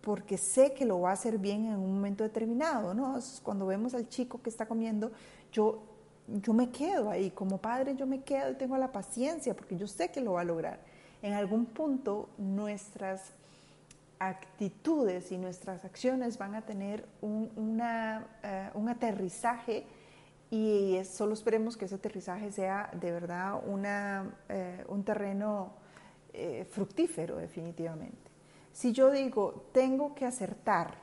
porque 0.02 0.38
sé 0.38 0.74
que 0.74 0.86
lo 0.86 1.02
va 1.02 1.12
a 1.12 1.14
hacer 1.14 1.38
bien 1.38 1.66
en 1.66 1.76
un 1.76 1.94
momento 1.94 2.24
determinado, 2.24 2.94
¿no? 2.94 3.20
Cuando 3.44 3.66
vemos 3.66 3.94
al 3.94 4.08
chico 4.08 4.42
que 4.42 4.50
está 4.50 4.68
comiendo, 4.68 5.12
yo, 5.52 5.84
yo 6.42 6.54
me 6.54 6.70
quedo 6.70 7.10
ahí, 7.10 7.32
como 7.32 7.58
padre 7.58 7.96
yo 7.96 8.06
me 8.06 8.22
quedo 8.22 8.52
y 8.52 8.56
tengo 8.56 8.78
la 8.78 8.92
paciencia, 8.92 9.56
porque 9.56 9.78
yo 9.78 9.88
sé 9.88 10.10
que 10.10 10.22
lo 10.22 10.34
va 10.34 10.42
a 10.42 10.46
lograr. 10.46 10.80
En 11.22 11.34
algún 11.34 11.66
punto 11.66 12.30
nuestras 12.38 13.34
actitudes 14.20 15.32
y 15.32 15.38
nuestras 15.38 15.86
acciones 15.86 16.38
van 16.38 16.56
a 16.56 16.62
tener 16.62 17.06
un, 17.22 17.50
eh, 17.82 18.70
un 18.74 18.90
aterrizaje 18.90 19.86
y 20.52 21.00
solo 21.06 21.34
esperemos 21.34 21.78
que 21.78 21.86
ese 21.86 21.96
aterrizaje 21.96 22.52
sea 22.52 22.90
de 22.94 23.12
verdad 23.12 23.62
una, 23.66 24.36
eh, 24.50 24.84
un 24.88 25.04
terreno 25.04 25.74
eh, 26.34 26.68
fructífero 26.70 27.38
definitivamente. 27.38 28.30
Si 28.74 28.92
yo 28.92 29.12
digo, 29.12 29.66
tengo 29.72 30.16
que 30.16 30.26
acertar, 30.26 30.96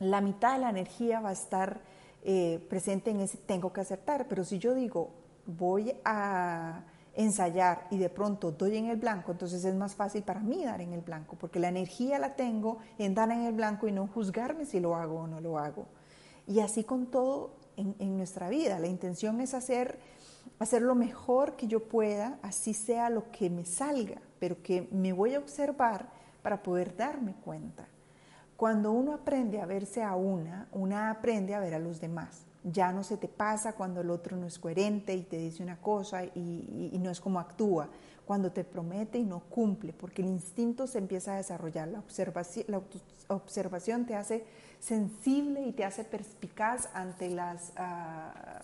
la 0.00 0.20
mitad 0.20 0.54
de 0.54 0.60
la 0.60 0.70
energía 0.70 1.20
va 1.20 1.30
a 1.30 1.32
estar 1.32 1.80
eh, 2.22 2.64
presente 2.68 3.10
en 3.10 3.20
ese 3.20 3.38
tengo 3.38 3.72
que 3.72 3.80
acertar, 3.80 4.26
pero 4.28 4.44
si 4.44 4.58
yo 4.58 4.74
digo, 4.74 5.10
voy 5.46 5.94
a 6.04 6.84
ensayar 7.14 7.86
y 7.90 7.98
de 7.98 8.10
pronto 8.10 8.52
doy 8.52 8.76
en 8.76 8.86
el 8.86 8.96
blanco, 8.96 9.32
entonces 9.32 9.64
es 9.64 9.74
más 9.74 9.94
fácil 9.94 10.22
para 10.22 10.40
mí 10.40 10.64
dar 10.64 10.80
en 10.80 10.92
el 10.92 11.00
blanco, 11.00 11.36
porque 11.38 11.58
la 11.58 11.68
energía 11.68 12.18
la 12.18 12.36
tengo 12.36 12.78
en 12.98 13.14
dar 13.14 13.30
en 13.30 13.42
el 13.42 13.54
blanco 13.54 13.88
y 13.88 13.92
no 13.92 14.06
juzgarme 14.06 14.64
si 14.66 14.78
lo 14.78 14.94
hago 14.94 15.20
o 15.20 15.26
no 15.26 15.40
lo 15.40 15.58
hago. 15.58 15.86
Y 16.46 16.60
así 16.60 16.84
con 16.84 17.06
todo 17.06 17.56
en, 17.76 17.94
en 17.98 18.16
nuestra 18.16 18.48
vida, 18.48 18.78
la 18.78 18.86
intención 18.86 19.40
es 19.40 19.54
hacer, 19.54 19.98
hacer 20.58 20.82
lo 20.82 20.94
mejor 20.94 21.56
que 21.56 21.66
yo 21.66 21.88
pueda, 21.88 22.38
así 22.42 22.74
sea 22.74 23.10
lo 23.10 23.30
que 23.30 23.50
me 23.50 23.64
salga, 23.64 24.20
pero 24.38 24.62
que 24.62 24.88
me 24.92 25.12
voy 25.12 25.34
a 25.34 25.38
observar 25.38 26.08
para 26.42 26.62
poder 26.62 26.96
darme 26.96 27.34
cuenta. 27.44 27.88
Cuando 28.58 28.90
uno 28.90 29.14
aprende 29.14 29.60
a 29.60 29.66
verse 29.66 30.02
a 30.02 30.16
una, 30.16 30.66
una 30.72 31.12
aprende 31.12 31.54
a 31.54 31.60
ver 31.60 31.74
a 31.74 31.78
los 31.78 32.00
demás. 32.00 32.44
Ya 32.64 32.90
no 32.90 33.04
se 33.04 33.16
te 33.16 33.28
pasa 33.28 33.74
cuando 33.74 34.00
el 34.00 34.10
otro 34.10 34.36
no 34.36 34.48
es 34.48 34.58
coherente 34.58 35.14
y 35.14 35.22
te 35.22 35.38
dice 35.38 35.62
una 35.62 35.76
cosa 35.76 36.24
y, 36.24 36.98
no 37.00 37.08
es 37.08 37.20
como 37.20 37.38
actúa. 37.38 37.88
Cuando 38.26 38.50
te 38.50 38.64
promete 38.64 39.16
y 39.18 39.22
no 39.22 39.44
cumple, 39.44 39.92
porque 39.92 40.22
el 40.22 40.28
instinto 40.28 40.88
se 40.88 40.98
empieza 40.98 41.34
a 41.34 41.36
desarrollar. 41.36 41.86
La 41.86 42.02
observación, 43.28 44.06
te 44.06 44.16
hace 44.16 44.44
sensible 44.80 45.62
y 45.62 45.70
te 45.70 45.84
hace 45.84 46.02
perspicaz 46.02 46.88
ante 46.94 47.38
ah, 47.38 48.62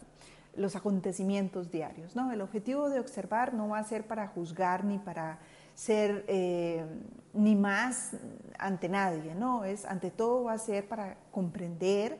los 0.56 0.74
acontecimientos 0.74 1.70
diarios. 1.70 2.16
¿no? 2.16 2.32
El 2.32 2.40
objetivo 2.40 2.90
de 2.90 2.98
observar 2.98 3.54
no 3.54 3.68
va 3.68 3.78
a 3.78 3.84
ser 3.84 4.08
para 4.08 4.26
juzgar 4.26 4.84
ni 4.84 4.98
para 4.98 5.38
ser 5.74 6.24
eh, 6.28 6.84
ni 7.32 7.56
más 7.56 8.16
ante 8.58 8.88
nadie, 8.88 9.34
¿no? 9.34 9.64
Es 9.64 9.84
ante 9.84 10.10
todo 10.10 10.44
va 10.44 10.52
a 10.52 10.58
ser 10.58 10.88
para 10.88 11.16
comprender, 11.30 12.18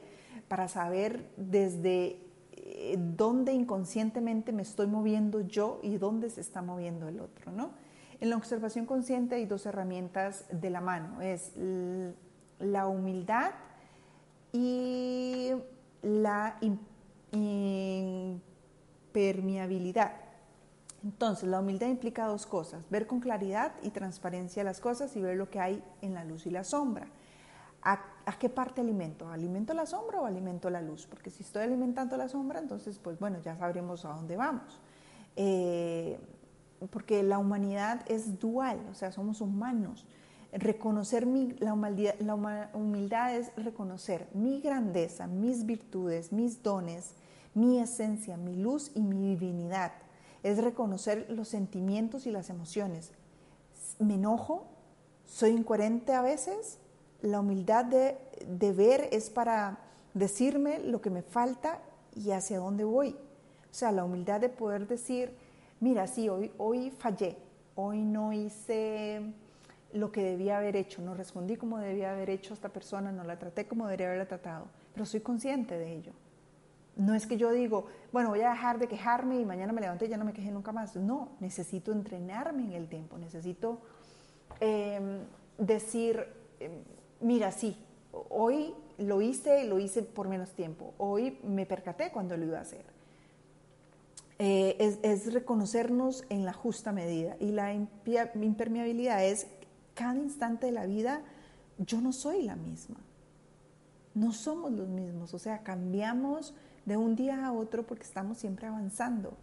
para 0.48 0.68
saber 0.68 1.30
desde 1.36 2.20
eh, 2.52 2.96
dónde 2.98 3.52
inconscientemente 3.52 4.52
me 4.52 4.62
estoy 4.62 4.86
moviendo 4.86 5.40
yo 5.40 5.80
y 5.82 5.98
dónde 5.98 6.30
se 6.30 6.40
está 6.40 6.62
moviendo 6.62 7.08
el 7.08 7.20
otro, 7.20 7.52
¿no? 7.52 7.70
En 8.20 8.30
la 8.30 8.36
observación 8.36 8.86
consciente 8.86 9.36
hay 9.36 9.46
dos 9.46 9.66
herramientas 9.66 10.44
de 10.50 10.70
la 10.70 10.80
mano, 10.80 11.20
es 11.20 11.52
la 12.58 12.86
humildad 12.86 13.50
y 14.52 15.52
la 16.02 16.56
impermeabilidad. 17.32 20.23
Entonces, 21.04 21.46
la 21.50 21.60
humildad 21.60 21.88
implica 21.88 22.26
dos 22.26 22.46
cosas, 22.46 22.88
ver 22.88 23.06
con 23.06 23.20
claridad 23.20 23.74
y 23.82 23.90
transparencia 23.90 24.64
las 24.64 24.80
cosas 24.80 25.14
y 25.16 25.20
ver 25.20 25.36
lo 25.36 25.50
que 25.50 25.60
hay 25.60 25.84
en 26.00 26.14
la 26.14 26.24
luz 26.24 26.46
y 26.46 26.50
la 26.50 26.64
sombra. 26.64 27.06
¿A, 27.82 28.00
qué 28.38 28.48
parte 28.48 28.80
alimento? 28.80 29.28
¿Alimento 29.28 29.74
la 29.74 29.84
sombra 29.84 30.22
o 30.22 30.24
alimento 30.24 30.70
la 30.70 30.80
luz? 30.80 31.06
Porque 31.06 31.28
si 31.28 31.42
estoy 31.42 31.64
alimentando 31.64 32.16
la 32.16 32.28
sombra, 32.28 32.58
entonces, 32.58 32.98
pues 32.98 33.18
bueno, 33.18 33.38
ya 33.44 33.54
sabremos 33.54 34.06
a 34.06 34.14
dónde 34.14 34.38
vamos. 34.38 34.80
Eh, 35.36 36.18
porque 36.90 37.22
la 37.22 37.38
humanidad 37.38 38.00
es 38.06 38.38
dual, 38.40 38.80
o 38.90 38.94
sea, 38.94 39.12
somos 39.12 39.42
humanos. 39.42 40.06
Reconocer 40.52 41.26
mi, 41.26 41.52
la, 41.58 41.74
humildad, 41.74 42.14
la 42.20 42.70
humildad 42.72 43.36
es 43.36 43.54
reconocer 43.56 44.26
mi 44.32 44.62
grandeza, 44.62 45.26
mis 45.26 45.66
virtudes, 45.66 46.32
mis 46.32 46.62
dones, 46.62 47.12
mi 47.52 47.78
esencia, 47.78 48.38
mi 48.38 48.56
luz 48.56 48.90
y 48.94 49.02
mi 49.02 49.36
divinidad 49.36 49.92
es 50.44 50.62
reconocer 50.62 51.26
los 51.30 51.48
sentimientos 51.48 52.26
y 52.26 52.30
las 52.30 52.50
emociones. 52.50 53.10
Me 53.98 54.14
enojo, 54.14 54.66
soy 55.24 55.50
incoherente 55.50 56.12
a 56.12 56.20
veces, 56.20 56.78
la 57.22 57.40
humildad 57.40 57.86
de, 57.86 58.72
ver 58.72 59.08
es 59.10 59.30
para 59.30 59.78
decirme 60.12 60.80
lo 60.80 61.00
que 61.00 61.08
me 61.08 61.22
falta 61.22 61.80
y 62.14 62.30
hacia 62.30 62.58
dónde 62.58 62.84
voy. 62.84 63.16
O 63.70 63.74
sea, 63.74 63.90
la 63.90 64.04
humildad 64.04 64.40
de 64.40 64.50
poder 64.50 64.86
decir, 64.86 65.34
mira, 65.80 66.06
sí, 66.06 66.28
hoy, 66.28 66.52
hoy 66.58 66.90
fallé, 66.90 67.38
hoy 67.74 68.02
no 68.02 68.34
hice 68.34 69.22
lo 69.94 70.12
que 70.12 70.22
debía 70.22 70.58
haber 70.58 70.76
hecho, 70.76 71.00
no 71.00 71.14
respondí 71.14 71.56
como 71.56 71.78
debía 71.78 72.12
haber 72.12 72.28
hecho 72.28 72.52
a 72.52 72.56
esta 72.56 72.68
persona, 72.68 73.10
no 73.12 73.24
la 73.24 73.38
traté 73.38 73.66
como 73.66 73.86
debería 73.86 74.08
haberla 74.08 74.26
tratado, 74.26 74.66
pero 74.92 75.06
soy 75.06 75.20
consciente 75.20 75.78
de 75.78 75.96
ello. 75.96 76.12
No 76.96 77.14
es 77.14 77.26
que 77.26 77.36
yo 77.36 77.50
digo, 77.50 77.86
bueno, 78.12 78.30
voy 78.30 78.42
a 78.42 78.50
dejar 78.50 78.78
de 78.78 78.86
quejarme 78.86 79.40
y 79.40 79.44
mañana 79.44 79.72
me 79.72 79.80
levanto 79.80 80.04
y 80.04 80.08
ya 80.08 80.16
no 80.16 80.24
me 80.24 80.32
queje 80.32 80.50
nunca 80.50 80.72
más. 80.72 80.94
No, 80.96 81.30
necesito 81.40 81.92
entrenarme 81.92 82.64
en 82.64 82.72
el 82.72 82.88
tiempo, 82.88 83.18
necesito 83.18 83.80
em, 84.60 85.20
decir, 85.58 86.24
em, 86.60 86.82
mira, 87.20 87.50
sí, 87.50 87.76
hoy 88.30 88.74
lo 88.98 89.20
hice, 89.20 89.64
lo 89.64 89.78
hice 89.78 90.02
por 90.02 90.28
menos 90.28 90.52
tiempo, 90.52 90.94
hoy 90.98 91.38
me 91.42 91.66
percaté 91.66 92.10
cuando 92.12 92.36
lo 92.36 92.44
iba 92.44 92.58
a 92.58 92.62
hacer. 92.62 92.84
Eh, 94.38 94.76
es, 94.80 94.98
es, 95.02 95.32
reconocernos 95.32 96.24
en 96.28 96.44
la 96.44 96.52
justa 96.52 96.90
medida 96.90 97.36
y 97.38 97.52
la 97.52 97.72
impermeabilidad 97.72 99.24
es 99.24 99.46
cada 99.94 100.16
instante 100.16 100.66
de 100.66 100.72
la 100.72 100.86
vida 100.86 101.22
yo 101.78 102.00
no 102.00 102.12
soy 102.12 102.42
la 102.42 102.56
misma, 102.56 102.96
no 104.14 104.32
somos 104.32 104.72
los 104.72 104.88
mismos, 104.88 105.34
o 105.34 105.38
sea, 105.38 105.62
cambiamos 105.62 106.54
de 106.84 106.96
un 106.96 107.16
día 107.16 107.46
a 107.46 107.52
otro 107.52 107.86
porque 107.86 108.04
estamos 108.04 108.38
siempre 108.38 108.66
avanzando. 108.66 109.36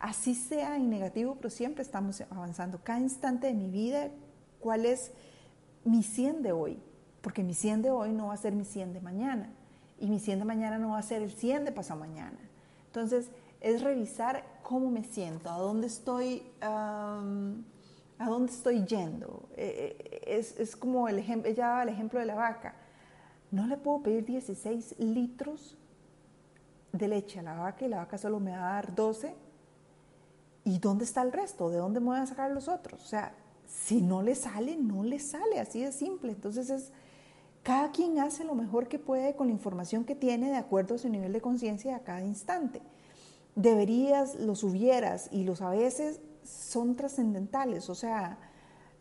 Así 0.00 0.34
sea 0.34 0.76
en 0.76 0.90
negativo, 0.90 1.36
pero 1.36 1.50
siempre 1.50 1.82
estamos 1.82 2.22
avanzando. 2.30 2.80
Cada 2.82 3.00
instante 3.00 3.48
de 3.48 3.54
mi 3.54 3.68
vida, 3.68 4.10
¿cuál 4.60 4.86
es 4.86 5.12
mi 5.84 6.02
100 6.02 6.42
de 6.42 6.52
hoy? 6.52 6.78
Porque 7.20 7.42
mi 7.42 7.54
100 7.54 7.82
de 7.82 7.90
hoy 7.90 8.12
no 8.12 8.28
va 8.28 8.34
a 8.34 8.36
ser 8.36 8.54
mi 8.54 8.64
100 8.64 8.92
de 8.92 9.00
mañana. 9.00 9.52
Y 9.98 10.08
mi 10.08 10.20
100 10.20 10.40
de 10.40 10.44
mañana 10.44 10.78
no 10.78 10.90
va 10.90 10.98
a 10.98 11.02
ser 11.02 11.22
el 11.22 11.32
100 11.32 11.64
de 11.64 11.72
pasado 11.72 11.98
mañana. 11.98 12.38
Entonces, 12.86 13.30
es 13.60 13.82
revisar 13.82 14.44
cómo 14.62 14.90
me 14.90 15.02
siento, 15.02 15.50
a 15.50 15.58
dónde 15.58 15.88
estoy, 15.88 16.44
a 16.60 17.20
dónde 18.18 18.52
estoy 18.52 18.84
yendo. 18.84 19.48
Eh, 19.56 19.96
eh, 19.98 20.20
es, 20.38 20.58
es, 20.60 20.76
como 20.76 21.08
el 21.08 21.18
ejemplo, 21.18 21.50
ella 21.50 21.68
daba 21.68 21.82
el 21.82 21.88
ejemplo 21.88 22.20
de 22.20 22.26
la 22.26 22.36
vaca. 22.36 22.76
No 23.50 23.66
le 23.66 23.76
puedo 23.76 24.02
pedir 24.02 24.24
16 24.24 25.00
litros 25.00 25.76
de 26.92 27.08
leche 27.08 27.40
a 27.40 27.42
la 27.42 27.54
vaca 27.54 27.84
y 27.84 27.88
la 27.88 27.98
vaca 27.98 28.18
solo 28.18 28.40
me 28.40 28.52
va 28.52 28.70
a 28.70 28.72
dar 28.74 28.94
12. 28.94 29.34
¿Y 30.64 30.78
dónde 30.78 31.04
está 31.04 31.22
el 31.22 31.32
resto? 31.32 31.70
¿De 31.70 31.78
dónde 31.78 32.00
me 32.00 32.06
voy 32.06 32.18
a 32.18 32.26
sacar 32.26 32.50
los 32.50 32.68
otros? 32.68 33.02
O 33.02 33.06
sea, 33.06 33.34
si 33.66 34.00
no 34.00 34.22
le 34.22 34.34
sale, 34.34 34.76
no 34.76 35.02
le 35.02 35.18
sale, 35.18 35.60
así 35.60 35.82
de 35.82 35.92
simple. 35.92 36.32
Entonces 36.32 36.70
es, 36.70 36.92
cada 37.62 37.90
quien 37.90 38.18
hace 38.18 38.44
lo 38.44 38.54
mejor 38.54 38.88
que 38.88 38.98
puede 38.98 39.34
con 39.36 39.48
la 39.48 39.52
información 39.52 40.04
que 40.04 40.14
tiene 40.14 40.50
de 40.50 40.56
acuerdo 40.56 40.94
a 40.94 40.98
su 40.98 41.08
nivel 41.08 41.32
de 41.32 41.40
conciencia 41.40 41.96
a 41.96 42.00
cada 42.00 42.22
instante. 42.22 42.80
Deberías, 43.54 44.36
los 44.36 44.62
hubieras 44.62 45.28
y 45.32 45.44
los 45.44 45.60
a 45.62 45.70
veces 45.70 46.20
son 46.42 46.96
trascendentales, 46.96 47.90
o 47.90 47.94
sea, 47.94 48.38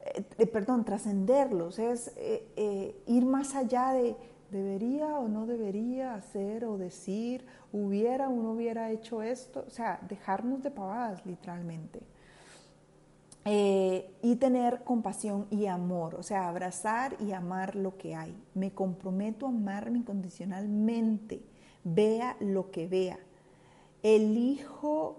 eh, 0.03 0.25
eh, 0.37 0.47
perdón, 0.47 0.83
trascenderlos, 0.83 1.79
es 1.79 2.11
eh, 2.17 3.01
ir 3.07 3.25
más 3.25 3.55
allá 3.55 3.93
de 3.93 4.17
debería 4.51 5.19
o 5.19 5.27
no 5.27 5.45
debería 5.45 6.15
hacer 6.15 6.65
o 6.65 6.77
decir, 6.77 7.45
hubiera 7.71 8.29
o 8.29 8.35
no 8.35 8.51
hubiera 8.51 8.91
hecho 8.91 9.21
esto, 9.21 9.63
o 9.67 9.69
sea, 9.69 9.99
dejarnos 10.07 10.63
de 10.63 10.71
pavadas 10.71 11.25
literalmente. 11.25 12.01
y 13.49 14.35
tener 14.35 14.83
compasión 14.83 15.47
y 15.49 15.67
amor, 15.67 16.15
o 16.15 16.23
sea, 16.23 16.49
abrazar 16.49 17.15
y 17.21 17.31
amar 17.31 17.77
lo 17.77 17.97
que 17.97 18.13
hay. 18.13 18.35
Me 18.53 18.71
comprometo 18.71 19.45
a 19.45 19.49
amarme 19.49 19.99
incondicionalmente, 19.99 21.41
vea 21.85 22.35
lo 22.41 22.71
que 22.71 22.87
vea. 22.87 23.19
Elijo, 24.03 25.15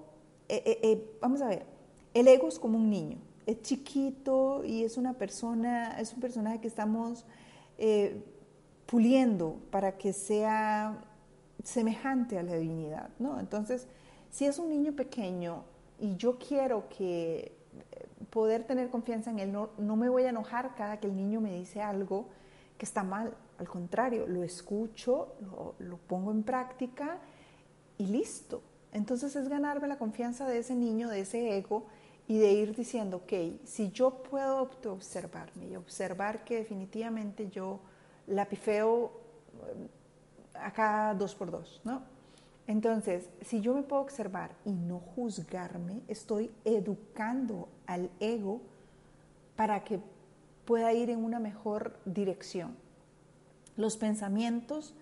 vamos 1.23 1.41
a 1.41 1.49
ver, 1.49 1.65
el 2.13 2.29
ego 2.29 2.49
es 2.49 2.59
como 2.59 2.77
un 2.77 2.91
niño 2.91 3.19
es 3.49 3.63
chiquito 3.63 4.63
y 4.63 4.85
es 4.85 4.99
una 4.99 5.15
persona, 5.15 5.99
es 5.99 6.13
un 6.13 6.21
personaje 6.21 6.61
que 6.61 6.69
estamos 6.69 7.25
eh, 7.79 8.23
puliendo 8.89 9.59
para 9.71 9.99
que 9.99 10.15
sea 10.15 11.05
semejante 11.63 12.39
a 12.39 12.43
la 12.43 12.55
divinidad, 12.55 13.11
¿no? 13.19 13.39
Entonces, 13.39 13.87
si 14.31 14.47
es 14.47 14.59
un 14.59 14.71
niño 14.71 14.95
pequeño 14.95 15.65
y 16.01 16.17
yo 16.17 16.39
quiero 16.39 16.89
que 16.89 17.53
eh, 17.91 18.07
poder 18.31 18.65
tener 18.65 18.89
confianza 18.89 19.31
en 19.31 19.41
él, 19.41 19.53
no, 19.53 19.69
no 19.77 19.97
me 19.97 20.09
voy 20.09 20.23
a 20.23 20.31
enojar 20.31 20.75
cada 20.75 20.99
que 21.01 21.07
el 21.07 21.15
niño 21.15 21.41
me 21.43 21.53
dice 21.53 21.83
algo 21.83 22.29
que 22.79 22.87
está 22.87 23.03
mal, 23.03 23.37
al 23.59 23.69
contrario, 23.69 24.27
lo 24.27 24.43
escucho, 24.43 25.35
lo, 25.43 25.75
lo 25.79 25.99
pongo 25.99 26.31
en 26.31 26.43
práctica 26.43 27.19
y 27.99 28.07
listo. 28.07 28.63
Entonces 28.93 29.37
es 29.37 29.51
ganarme 29.51 29.87
la 29.87 29.99
confianza 29.99 30.47
de 30.49 30.59
ese 30.59 30.75
niño, 30.75 31.11
de 31.11 31.21
ese 31.21 31.59
ego, 31.59 31.85
y 32.27 32.39
de 32.39 32.53
ir 32.53 32.75
diciendo, 32.75 33.19
ok, 33.19 33.33
si 33.65 33.91
yo 33.91 34.23
puedo 34.23 34.63
observarme 34.63 35.67
y 35.67 35.77
observar 35.77 36.45
que 36.45 36.57
definitivamente 36.57 37.49
yo 37.49 37.81
la 38.29 38.47
pifeo 38.49 39.11
eh, 39.67 39.89
acá 40.55 41.15
dos 41.15 41.35
por 41.35 41.51
dos, 41.51 41.81
¿no? 41.85 42.03
Entonces, 42.67 43.31
si 43.41 43.61
yo 43.61 43.75
me 43.75 43.83
puedo 43.83 44.03
observar 44.03 44.51
y 44.65 44.73
no 44.73 45.01
juzgarme, 45.01 46.03
estoy 46.07 46.51
educando 46.65 47.69
al 47.87 48.11
ego 48.21 48.61
para 49.57 49.83
que 49.85 50.01
pueda 50.67 50.93
ir 50.93 51.09
en 51.09 51.25
una 51.25 51.41
mejor 51.41 51.99
dirección. 52.05 52.77
Los 53.77 53.97
pensamientos, 53.97 54.95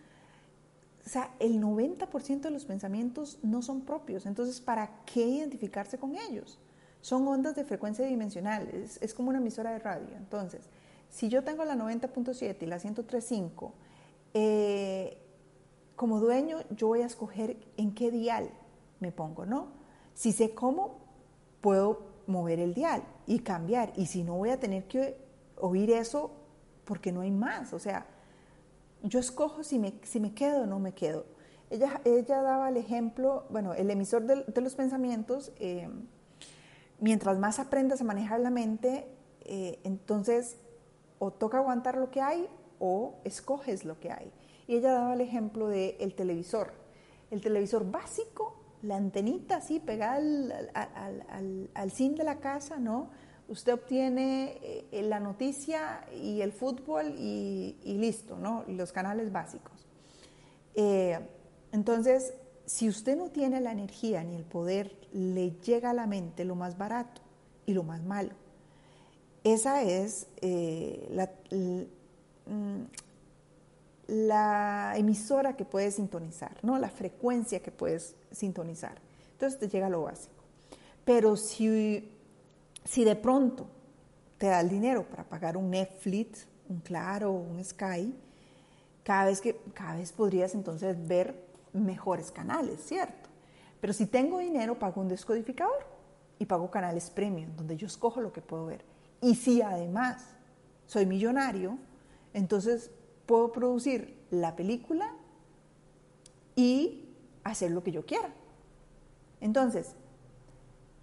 o 1.05 1.09
sea, 1.09 1.35
el 1.41 1.61
90% 1.61 2.41
de 2.41 2.51
los 2.51 2.65
pensamientos 2.65 3.39
no 3.43 3.63
son 3.63 3.81
propios, 3.81 4.27
entonces, 4.27 4.61
¿para 4.61 4.91
qué 5.05 5.27
identificarse 5.27 5.99
con 5.99 6.15
ellos? 6.15 6.61
son 7.07 7.29
ondas 7.29 7.55
de 7.55 7.65
frecuencia 7.65 8.05
dimensional, 8.05 8.69
es, 9.01 9.15
como 9.15 9.29
una 9.29 9.39
emisora 9.39 9.71
de 9.71 9.79
radio. 9.79 10.09
Entonces, 10.17 10.63
si 11.09 11.29
yo 11.29 11.45
tengo 11.45 11.65
la 11.65 11.75
90.7 11.75 12.57
y 12.61 12.67
la 12.67 12.79
103.5, 12.79 13.73
eh, 14.35 15.19
como 15.97 16.21
dueño 16.21 16.59
yo 16.71 16.89
voy 16.89 17.03
a 17.03 17.07
escoger 17.07 17.57
en 17.77 17.95
qué 17.95 18.11
dial 18.11 18.51
me 19.01 19.13
pongo, 19.13 19.47
¿no? 19.47 19.69
Si 20.15 20.33
sé 20.33 20.55
cómo, 20.55 20.99
puedo 21.61 22.03
mover 22.27 22.61
el 22.61 22.75
dial 22.75 23.03
y 23.27 23.41
cambiar. 23.41 23.93
Y 23.97 24.07
si 24.07 24.23
no, 24.23 24.35
voy 24.35 24.51
a 24.51 24.61
tener 24.61 24.87
que 24.89 25.17
oír 25.57 25.91
eso 25.91 26.31
porque 26.85 27.13
no 27.13 27.23
hay 27.23 27.31
más. 27.31 27.73
O 27.73 27.79
sea, 27.79 28.07
yo 29.03 29.19
escojo 29.19 29.63
si 29.65 29.79
me, 29.79 29.95
si 30.03 30.21
me 30.21 30.33
quedo 30.35 30.63
o 30.63 30.67
no 30.67 30.79
me 30.79 30.93
quedo. 30.93 31.25
Ella, 31.71 32.01
ella 32.05 32.43
daba 32.43 32.69
el 32.69 32.77
ejemplo, 32.77 33.45
bueno, 33.51 33.75
el 33.75 33.91
emisor 33.91 34.23
de, 34.23 34.61
los 34.61 34.75
pensamientos, 34.75 35.53
eh, 35.59 35.89
mientras 37.01 37.39
más 37.39 37.59
aprendas 37.59 38.01
a 38.01 38.05
manejar 38.05 38.41
la 38.41 38.51
mente, 38.51 39.09
eh, 39.41 39.81
entonces 39.83 40.59
o 41.19 41.31
toca 41.31 41.59
aguantar 41.59 41.97
lo 41.97 42.11
que 42.11 42.21
hay 42.21 42.49
o 42.79 43.15
escoges 43.25 43.85
lo 43.85 43.99
que 44.01 44.11
hay. 44.11 44.33
Y 44.67 44.77
ella 44.77 44.93
daba 44.93 45.15
el 45.15 45.21
ejemplo 45.21 45.69
del 45.69 45.95
el 45.99 46.15
televisor. 46.15 46.73
El 47.31 47.41
televisor 47.41 47.91
básico, 47.91 48.57
la 48.83 48.97
antenita 48.97 49.57
así 49.57 49.81
pegada 49.81 50.15
al, 50.15 50.71
al, 50.75 51.71
al, 51.75 51.91
zinc 51.91 52.17
de 52.17 52.25
la 52.25 52.39
casa, 52.39 52.79
¿no? 52.79 53.11
Usted 53.49 53.75
obtiene 53.75 54.59
eh, 54.91 55.03
la 55.03 55.21
noticia 55.21 56.05
y 56.13 56.41
el 56.41 56.53
fútbol 56.53 57.15
y, 57.17 57.77
listo, 57.85 58.37
¿no? 58.37 58.65
Los 58.67 58.93
canales 58.93 59.33
básicos. 59.33 59.87
Eh, 60.75 61.19
entonces, 61.73 62.35
si 62.65 62.89
usted 62.89 63.17
no 63.17 63.31
tiene 63.31 63.61
la 63.61 63.71
energía 63.71 64.25
ni 64.25 64.35
el 64.35 64.45
poder, 64.45 64.97
le 65.13 65.53
llega 65.61 65.91
a 65.91 65.95
la 65.95 66.07
mente 66.07 66.45
lo 66.45 66.57
más 66.57 66.77
barato 66.77 67.23
y 67.67 67.75
lo 67.75 67.85
más 67.85 68.03
malo. 68.03 68.35
Esa 69.47 69.81
es 69.83 70.27
eh, 70.41 71.07
la, 71.13 71.31
mm, 72.47 72.83
la, 74.09 74.95
emisora 74.97 75.55
que 75.55 75.65
puedes 75.65 75.95
sintonizar, 75.95 76.57
¿no? 76.63 76.77
la 76.79 76.89
frecuencia 76.91 77.63
que 77.63 77.71
puedes 77.71 78.17
sintonizar. 78.33 78.99
Entonces 79.35 79.61
te 79.61 79.69
llega 79.69 79.89
lo 79.89 80.03
básico. 80.03 80.43
Pero 81.05 81.37
si, 81.37 82.11
si 82.85 83.05
de 83.05 83.15
pronto 83.15 83.69
te 84.37 84.47
da 84.47 84.59
el 84.59 84.69
dinero 84.69 85.05
para 85.09 85.23
pagar 85.23 85.57
un 85.57 85.71
Netflix, 85.71 86.49
un 86.69 86.81
Claro, 86.81 87.31
un 87.31 87.63
Sky, 87.63 88.13
cada 89.05 89.27
vez, 89.27 89.41
que, 89.41 89.61
cada 89.75 89.95
vez 89.95 90.11
podrías 90.11 90.57
entonces 90.57 90.97
ver 91.07 91.41
mejores 91.73 92.33
canales, 92.33 92.81
¿cierto? 92.85 93.29
Pero 93.81 93.93
si 93.93 94.07
tengo 94.07 94.39
dinero, 94.39 94.77
pago 94.77 95.01
un 95.01 95.07
descodificador 95.07 95.87
y 96.37 96.47
pago 96.47 96.69
canales 96.69 97.11
premium, 97.11 97.55
donde 97.55 97.77
yo 97.77 97.87
escojo 97.87 98.21
lo 98.21 98.33
que 98.33 98.41
puedo 98.41 98.67
ver. 98.67 98.96
Y 99.21 99.35
si 99.35 99.63
además 99.63 100.25
soy 100.87 101.07
millonario, 101.07 101.79
entonces 102.35 102.91
puedo 103.27 103.53
producir 103.53 104.17
la 104.31 104.57
película 104.57 105.13
y 106.55 107.09
hacer 107.45 107.71
lo 107.71 107.83
que 107.83 107.93
yo 107.93 108.05
quiera. 108.05 108.31
Entonces, 109.41 109.95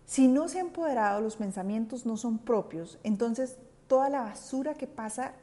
si 0.06 0.28
no 0.28 0.47
se 0.47 0.58
ha 0.58 0.62
empoderado, 0.62 1.21
los 1.21 1.38
pensamientos 1.38 2.06
no 2.06 2.17
son 2.17 2.39
propios, 2.39 2.99
entonces 3.04 3.58
toda 3.88 4.10
la 4.10 4.21
basura 4.21 4.73
que 4.73 4.88
pasa 4.88 5.34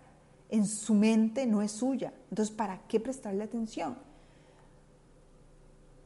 en 0.48 0.66
su 0.66 0.94
mente 0.94 1.46
no 1.46 1.62
es 1.62 1.72
suya. 1.72 2.12
Entonces, 2.30 2.54
¿para 2.54 2.80
qué 2.88 3.00
prestarle 3.00 3.44
atención? 3.44 3.96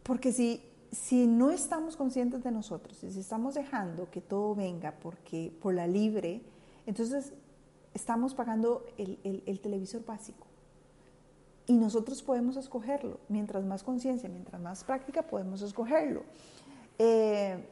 Porque 0.03 0.33
si, 0.33 0.63
si 0.93 1.27
no 1.27 1.51
estamos 1.51 1.97
conscientes 1.97 2.45
de 2.45 2.51
nosotros, 2.51 2.99
si 2.99 3.07
estamos 3.19 3.55
dejando 3.55 4.11
que 4.11 4.21
todo 4.21 4.55
venga 4.55 4.93
porque, 4.93 5.53
por 5.63 5.75
la 5.75 5.87
libre, 5.87 6.43
entonces 6.87 7.33
estamos 7.95 8.35
pagando 8.35 8.87
el, 8.99 9.61
televisor 9.61 10.05
básico. 10.05 10.47
Y 11.67 11.75
nosotros 11.75 12.23
podemos 12.23 12.57
escogerlo. 12.57 13.21
Mientras 13.29 13.65
más 13.65 13.83
conciencia, 13.83 14.29
mientras 14.29 14.61
más 14.61 14.85
práctica, 14.85 15.23
podemos 15.23 15.63
escogerlo. 15.63 16.23
Eh, 16.99 17.67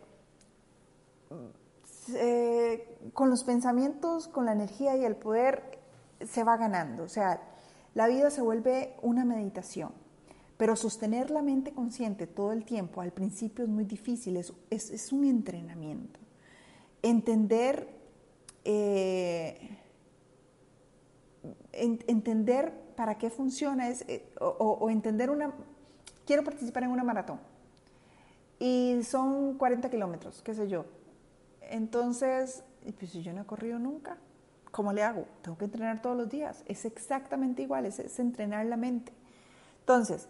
eh, 2.15 2.99
con 3.13 3.29
los 3.29 3.45
pensamientos, 3.45 4.29
con 4.29 4.47
la 4.47 4.53
energía 4.53 4.97
y 4.97 5.05
el 5.05 5.17
poder, 5.17 5.79
se 6.27 6.43
va 6.43 6.57
ganando. 6.57 7.03
O 7.03 7.09
sea, 7.09 7.43
la 7.95 8.09
vida 8.09 8.31
se 8.31 8.41
vuelve 8.41 8.95
una 9.03 9.25
meditación. 9.25 9.93
Pero 10.57 10.77
sostener 10.77 11.31
la 11.31 11.43
mente 11.43 11.73
consciente 11.73 12.27
todo 12.27 12.53
el 12.53 12.65
tiempo 12.65 13.01
al 13.01 13.13
principio 13.13 13.65
es 13.65 13.71
muy 13.71 13.85
difícil, 13.85 14.37
es, 14.37 14.53
es, 14.71 15.13
un 15.13 15.25
entrenamiento. 15.25 16.21
Entender, 17.03 17.89
eh, 18.65 19.79
entender 21.73 22.73
para 22.97 23.19
qué 23.19 23.31
funciona 23.31 23.89
es, 23.89 24.05
eh, 24.09 24.25
o, 24.41 24.89
entender 24.91 25.31
una, 25.31 25.53
quiero 26.27 26.45
participar 26.45 26.85
en 26.85 26.91
una 26.91 27.05
maratón 27.05 27.41
y 28.59 29.01
son 29.03 29.59
40 29.59 29.91
kilómetros, 29.91 30.43
qué 30.43 30.55
sé 30.55 30.69
yo. 30.69 30.85
Entonces, 31.63 32.65
pues 32.99 33.11
si 33.11 33.23
yo 33.23 33.33
no 33.33 33.43
he 33.43 33.47
corrido 33.47 33.79
nunca, 33.79 34.19
¿cómo 34.71 34.93
le 34.93 35.03
hago? 35.03 35.27
Tengo 35.43 35.59
que 35.59 35.65
entrenar 35.65 36.03
todos 36.03 36.17
los 36.17 36.29
días. 36.29 36.63
Es 36.67 36.85
exactamente 36.85 37.63
igual, 37.63 37.87
es 37.87 38.19
entrenar 38.19 38.67
la 38.67 38.77
mente. 38.77 39.13
Entonces, 39.81 40.29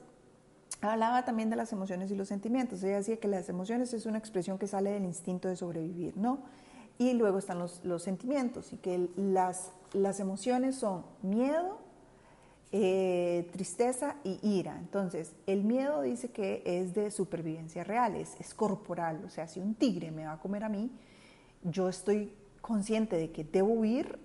Hablaba 0.82 1.24
también 1.24 1.48
de 1.48 1.54
las 1.54 1.72
emociones 1.72 2.10
y 2.10 2.16
los 2.16 2.26
sentimientos. 2.26 2.82
Ella 2.82 2.96
decía 2.96 3.16
que 3.18 3.28
las 3.28 3.48
emociones 3.48 3.94
es 3.94 4.04
una 4.04 4.18
expresión 4.18 4.58
que 4.58 4.66
sale 4.66 4.90
del 4.90 5.04
instinto 5.04 5.48
de 5.48 5.54
sobrevivir, 5.54 6.16
¿no? 6.16 6.40
Y 7.02 7.14
luego 7.14 7.38
están 7.38 7.58
los, 7.58 7.80
sentimientos 8.00 8.72
y 8.72 8.76
que 8.76 9.08
las, 9.16 9.72
las 9.92 10.20
emociones 10.20 10.76
son 10.76 11.04
miedo, 11.20 11.78
eh, 12.70 13.48
tristeza 13.50 14.14
y 14.22 14.38
ira. 14.40 14.78
Entonces, 14.78 15.32
el 15.48 15.64
miedo 15.64 16.02
dice 16.02 16.30
que 16.30 16.62
es 16.64 16.94
de 16.94 17.10
supervivencia 17.10 17.82
real, 17.82 18.14
es, 18.14 18.54
corporal. 18.54 19.20
O 19.26 19.30
sea, 19.30 19.48
si 19.48 19.58
un 19.58 19.74
tigre 19.74 20.12
me 20.12 20.26
va 20.26 20.34
a 20.34 20.38
comer 20.38 20.62
a 20.62 20.68
mí, 20.68 20.92
yo 21.64 21.88
estoy 21.88 22.32
consciente 22.60 23.16
de 23.16 23.32
que 23.32 23.42
debo 23.42 23.72
huir 23.72 24.20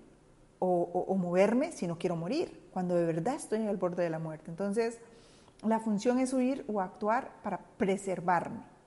o, 0.60 1.16
moverme 1.16 1.72
si 1.72 1.88
no 1.88 1.98
quiero 1.98 2.14
morir, 2.14 2.62
cuando 2.72 2.94
de 2.94 3.06
verdad 3.06 3.34
estoy 3.34 3.66
al 3.66 3.76
borde 3.76 4.04
de 4.04 4.10
la 4.10 4.20
muerte. 4.20 4.52
Entonces, 4.52 4.98
la 5.66 5.80
función 5.80 6.20
es 6.20 6.32
huir 6.32 6.64
o 6.68 6.80
actuar 6.80 7.32
para 7.42 7.58
preservarme. 7.76 8.77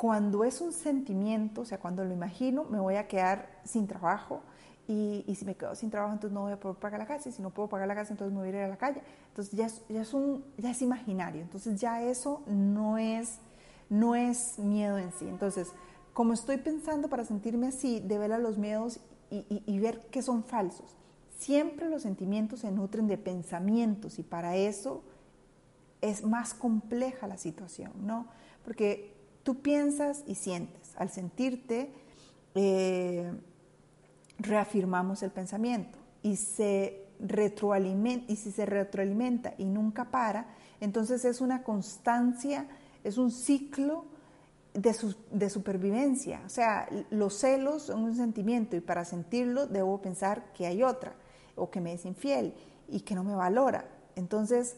Cuando 0.00 0.44
es 0.44 0.62
un 0.62 0.72
sentimiento, 0.72 1.60
o 1.60 1.64
sea, 1.66 1.78
cuando 1.78 2.02
lo 2.06 2.14
imagino, 2.14 2.64
me 2.64 2.80
voy 2.80 2.94
a 2.94 3.06
quedar 3.06 3.60
sin 3.64 3.86
trabajo, 3.86 4.40
y, 4.88 5.34
si 5.34 5.44
me 5.44 5.54
quedo 5.56 5.74
sin 5.74 5.90
trabajo, 5.90 6.14
entonces 6.14 6.32
no 6.32 6.40
voy 6.40 6.52
a 6.52 6.58
poder 6.58 6.78
pagar 6.78 6.98
la 6.98 7.06
casa. 7.06 7.28
Y 7.28 7.32
si 7.32 7.42
no 7.42 7.50
puedo 7.50 7.68
pagar 7.68 7.86
la 7.86 7.94
casa, 7.94 8.14
entonces 8.14 8.32
me 8.32 8.40
voy 8.40 8.48
a 8.48 8.50
ir 8.50 8.56
a 8.56 8.68
la 8.68 8.78
calle. 8.78 9.02
Entonces 9.28 9.52
ya 9.52 9.66
es, 9.66 9.82
ya 9.90 10.00
es, 10.00 10.14
un, 10.14 10.42
ya 10.56 10.70
es 10.70 10.80
imaginario. 10.80 11.42
Entonces 11.42 11.78
ya 11.78 12.02
eso 12.02 12.42
no 12.46 12.96
es, 12.96 13.40
no 13.90 14.14
es 14.14 14.58
miedo 14.58 14.96
en 14.96 15.12
sí. 15.12 15.28
Entonces, 15.28 15.68
como 16.14 16.32
estoy 16.32 16.56
pensando 16.56 17.10
para 17.10 17.26
sentirme 17.26 17.66
así, 17.66 18.00
de 18.00 18.16
ver 18.16 18.32
a 18.32 18.38
los 18.38 18.56
miedos 18.56 19.00
y, 19.30 19.62
y 19.66 19.78
ver 19.80 20.00
que 20.06 20.22
son 20.22 20.44
falsos. 20.44 20.96
Siempre 21.38 21.90
los 21.90 22.00
sentimientos 22.00 22.60
se 22.60 22.70
nutren 22.70 23.06
de 23.06 23.18
pensamientos 23.18 24.18
y 24.18 24.22
para 24.22 24.56
eso 24.56 25.02
es 26.00 26.24
más 26.24 26.54
compleja 26.54 27.26
la 27.26 27.36
situación, 27.36 27.92
¿no? 28.00 28.28
Porque 28.64 29.19
piensas 29.56 30.22
y 30.26 30.34
sientes. 30.34 30.94
Al 30.96 31.10
sentirte, 31.10 31.92
eh, 32.54 33.32
reafirmamos 34.38 35.22
el 35.22 35.30
pensamiento 35.30 35.98
y 36.22 36.36
se 36.36 37.06
retroalimenta 37.20 38.32
y 38.32 38.36
si 38.36 38.50
se 38.50 38.66
retroalimenta 38.66 39.54
y 39.58 39.64
nunca 39.66 40.10
para, 40.10 40.46
entonces 40.80 41.24
es 41.24 41.40
una 41.40 41.62
constancia, 41.62 42.66
es 43.04 43.18
un 43.18 43.30
ciclo 43.30 44.06
de, 44.72 44.96
de, 45.30 45.50
supervivencia. 45.50 46.42
O 46.46 46.48
sea, 46.48 46.88
los 47.10 47.34
celos 47.34 47.82
son 47.84 48.04
un 48.04 48.16
sentimiento 48.16 48.76
y 48.76 48.80
para 48.80 49.04
sentirlo 49.04 49.66
debo 49.66 50.00
pensar 50.00 50.52
que 50.52 50.66
hay 50.66 50.82
otra 50.82 51.14
o 51.56 51.70
que 51.70 51.80
me 51.80 51.92
es 51.92 52.04
infiel 52.06 52.54
y 52.88 53.00
que 53.00 53.14
no 53.14 53.24
me 53.24 53.34
valora. 53.34 53.88
Entonces 54.16 54.76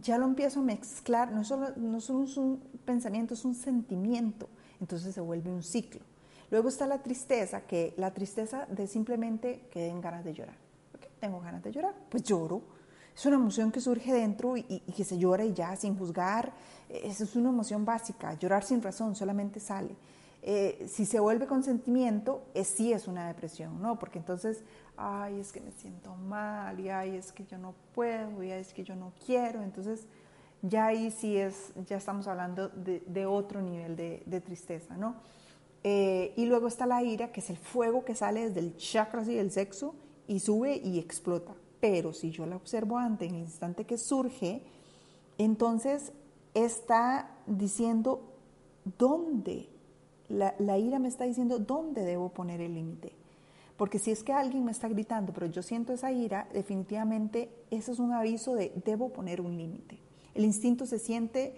ya 0.00 0.18
lo 0.18 0.26
empiezo 0.26 0.60
a 0.60 0.62
mezclar, 0.62 1.32
no 1.32 1.44
solo, 1.44 1.70
no 1.76 2.00
solo 2.00 2.24
es 2.24 2.36
un 2.36 2.60
pensamiento, 2.84 3.34
es 3.34 3.44
un 3.44 3.54
sentimiento. 3.54 4.48
Entonces 4.80 5.14
se 5.14 5.20
vuelve 5.20 5.50
un 5.50 5.62
ciclo. 5.62 6.00
Luego 6.50 6.68
está 6.68 6.86
la 6.86 7.02
tristeza, 7.02 7.62
que 7.62 7.94
la 7.96 8.12
tristeza 8.12 8.66
de 8.66 8.86
simplemente 8.86 9.66
que 9.70 9.80
den 9.80 10.00
ganas 10.00 10.24
de 10.24 10.32
llorar. 10.32 10.56
Tengo 11.20 11.40
ganas 11.40 11.62
de 11.62 11.72
llorar, 11.72 11.94
pues 12.08 12.22
lloro. 12.22 12.62
Es 13.14 13.26
una 13.26 13.36
emoción 13.36 13.72
que 13.72 13.80
surge 13.80 14.12
dentro 14.12 14.56
y, 14.56 14.80
que 14.96 15.04
se 15.04 15.18
llora 15.18 15.44
y 15.44 15.52
ya, 15.52 15.74
sin 15.76 15.98
juzgar. 15.98 16.52
Esa 16.88 17.24
es 17.24 17.36
una 17.36 17.50
emoción 17.50 17.84
básica. 17.84 18.34
Llorar 18.34 18.62
sin 18.62 18.80
razón 18.80 19.16
solamente 19.16 19.58
sale. 19.58 19.96
Eh, 20.42 20.86
si 20.88 21.04
se 21.04 21.20
vuelve 21.20 21.46
con 21.46 21.62
sentimiento, 21.62 22.42
es, 22.54 22.68
sí 22.68 22.92
es 22.92 23.08
una 23.08 23.26
depresión, 23.26 23.82
¿no? 23.82 23.98
Porque 23.98 24.18
entonces, 24.18 24.62
ay, 24.96 25.40
es 25.40 25.52
que 25.52 25.60
me 25.60 25.72
siento 25.72 26.14
mal, 26.14 26.78
y 26.78 26.88
ay, 26.88 27.16
es 27.16 27.32
que 27.32 27.44
yo 27.44 27.58
no 27.58 27.74
puedo, 27.94 28.42
y 28.42 28.52
ay, 28.52 28.60
es 28.60 28.72
que 28.72 28.84
yo 28.84 28.94
no 28.94 29.12
quiero. 29.26 29.62
Entonces, 29.62 30.06
ya 30.62 30.86
ahí 30.86 31.10
sí 31.10 31.36
es, 31.36 31.72
ya 31.86 31.96
estamos 31.96 32.26
hablando 32.28 32.68
de, 32.68 33.26
otro 33.26 33.60
nivel 33.60 33.96
de, 33.96 34.22
de 34.26 34.40
tristeza, 34.40 34.96
¿no? 34.96 35.16
Eh, 35.84 36.32
y 36.36 36.46
luego 36.46 36.68
está 36.68 36.86
la 36.86 37.02
ira, 37.02 37.32
que 37.32 37.40
es 37.40 37.50
el 37.50 37.56
fuego 37.56 38.04
que 38.04 38.14
sale 38.14 38.48
desde 38.48 38.60
el 38.60 38.76
chakra 38.76 39.22
y 39.22 39.34
del 39.36 39.50
sexo 39.50 39.94
y 40.26 40.40
sube 40.40 40.76
y 40.76 40.98
explota. 40.98 41.54
Pero 41.80 42.12
si 42.12 42.30
yo 42.30 42.46
la 42.46 42.56
observo 42.56 42.98
antes, 42.98 43.28
en 43.28 43.36
el 43.36 43.42
instante 43.42 43.84
que 43.84 43.98
surge, 43.98 44.62
entonces 45.38 46.12
está 46.54 47.30
diciendo 47.46 48.20
dónde, 48.98 49.68
la, 50.28 50.78
ira 50.78 50.98
me 50.98 51.08
está 51.08 51.24
diciendo 51.24 51.58
dónde 51.58 52.02
debo 52.02 52.30
poner 52.30 52.60
el 52.60 52.74
límite. 52.74 53.12
Porque 53.76 53.98
si 53.98 54.10
es 54.10 54.24
que 54.24 54.32
alguien 54.32 54.64
me 54.64 54.72
está 54.72 54.88
gritando, 54.88 55.32
pero 55.32 55.46
yo 55.46 55.62
siento 55.62 55.92
esa 55.92 56.10
ira, 56.10 56.48
definitivamente 56.52 57.50
eso 57.70 57.92
es 57.92 57.98
un 58.00 58.12
aviso 58.12 58.54
de 58.54 58.72
debo 58.84 59.10
poner 59.10 59.40
un 59.40 59.56
límite. 59.56 59.98
El 60.34 60.44
instinto 60.44 60.84
se 60.84 60.98
siente, 60.98 61.54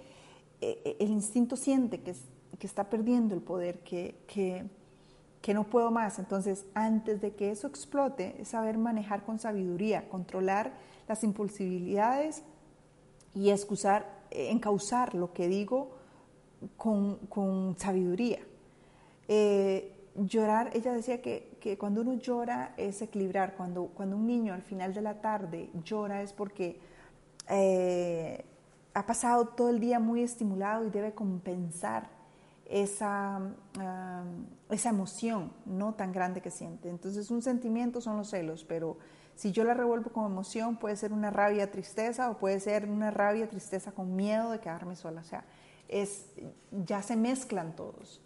eh, 0.60 0.82
eh, 0.84 0.96
el 1.00 1.10
instinto 1.10 1.56
siente 1.56 2.02
que 2.02 2.14
que 2.60 2.66
está 2.66 2.90
perdiendo 2.90 3.34
el 3.34 3.40
poder, 3.40 3.80
que, 3.80 4.14
que, 4.28 5.54
no 5.54 5.64
puedo 5.64 5.90
más. 5.90 6.20
Entonces, 6.20 6.66
antes 6.74 7.20
de 7.20 7.34
que 7.34 7.50
eso 7.50 7.66
explote, 7.66 8.36
es 8.38 8.48
saber 8.48 8.78
manejar 8.78 9.24
con 9.24 9.40
sabiduría, 9.40 10.08
controlar 10.08 10.74
las 11.08 11.24
impulsibilidades 11.24 12.44
y 13.34 13.50
excusar, 13.50 14.06
encauzar 14.30 15.14
lo 15.16 15.32
que 15.32 15.48
digo 15.48 15.90
con, 16.76 17.16
con 17.26 17.76
sabiduría. 17.78 18.38
Eh, 19.32 19.92
llorar, 20.16 20.70
ella 20.72 20.92
decía 20.92 21.22
que, 21.22 21.56
que, 21.60 21.78
cuando 21.78 22.00
uno 22.00 22.14
llora 22.14 22.74
es 22.76 23.00
equilibrar, 23.00 23.54
cuando, 23.54 23.86
cuando 23.94 24.16
un 24.16 24.26
niño 24.26 24.52
al 24.52 24.62
final 24.62 24.92
de 24.92 25.02
la 25.02 25.20
tarde 25.20 25.70
llora 25.84 26.20
es 26.20 26.32
porque 26.32 26.80
eh, 27.48 28.44
ha 28.92 29.06
pasado 29.06 29.46
todo 29.46 29.70
el 29.70 29.78
día 29.78 30.00
muy 30.00 30.24
estimulado 30.24 30.84
y 30.84 30.90
debe 30.90 31.14
compensar 31.14 32.08
esa, 32.68 33.40
esa 34.68 34.88
emoción 34.88 35.52
no 35.64 35.94
tan 35.94 36.10
grande 36.10 36.40
que 36.40 36.50
siente. 36.50 36.88
Entonces 36.88 37.30
un 37.30 37.40
sentimiento 37.40 38.00
son 38.00 38.16
los 38.16 38.30
celos, 38.30 38.64
pero 38.64 38.98
si 39.36 39.52
yo 39.52 39.62
la 39.62 39.74
revuelvo 39.74 40.10
como 40.10 40.26
emoción 40.26 40.76
puede 40.76 40.96
ser 40.96 41.12
una 41.12 41.30
rabia, 41.30 41.70
tristeza 41.70 42.30
o 42.30 42.38
puede 42.38 42.58
ser 42.58 42.90
una 42.90 43.12
rabia, 43.12 43.48
tristeza 43.48 43.92
con 43.92 44.16
miedo 44.16 44.50
de 44.50 44.58
quedarme 44.58 44.96
sola. 44.96 45.20
O 45.20 45.24
sea, 45.24 45.44
es, 45.86 46.26
ya 46.84 47.00
se 47.02 47.14
mezclan 47.14 47.76
todos. 47.76 48.20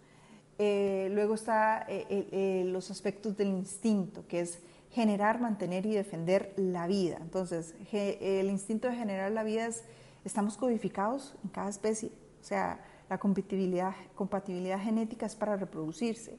Eh, 0.59 1.09
luego 1.13 1.35
está 1.35 1.85
eh, 1.89 2.07
eh, 2.09 2.65
los 2.67 2.91
aspectos 2.91 3.37
del 3.37 3.49
instinto, 3.49 4.27
que 4.29 4.41
es 4.41 4.61
generar, 4.91 5.41
mantener 5.41 5.85
y 5.87 5.95
defender 5.95 6.53
la 6.57 6.87
vida. 6.87 7.19
Entonces, 7.21 7.75
el 7.93 8.49
instinto 8.49 8.89
de 8.89 8.95
generar 8.95 9.33
la 9.33 9.43
vida 9.43 9.67
es, 9.67 9.83
estamos 10.25 10.57
codificados 10.57 11.35
en 11.43 11.51
cada 11.51 11.69
especie. 11.69 12.11
O 12.41 12.45
sea, 12.45 12.81
la 13.11 13.19
compatibilidad, 13.19 13.95
compatibilidad 14.15 14.81
genética 14.81 15.27
es 15.27 15.35
para 15.35 15.57
reproducirse. 15.57 16.39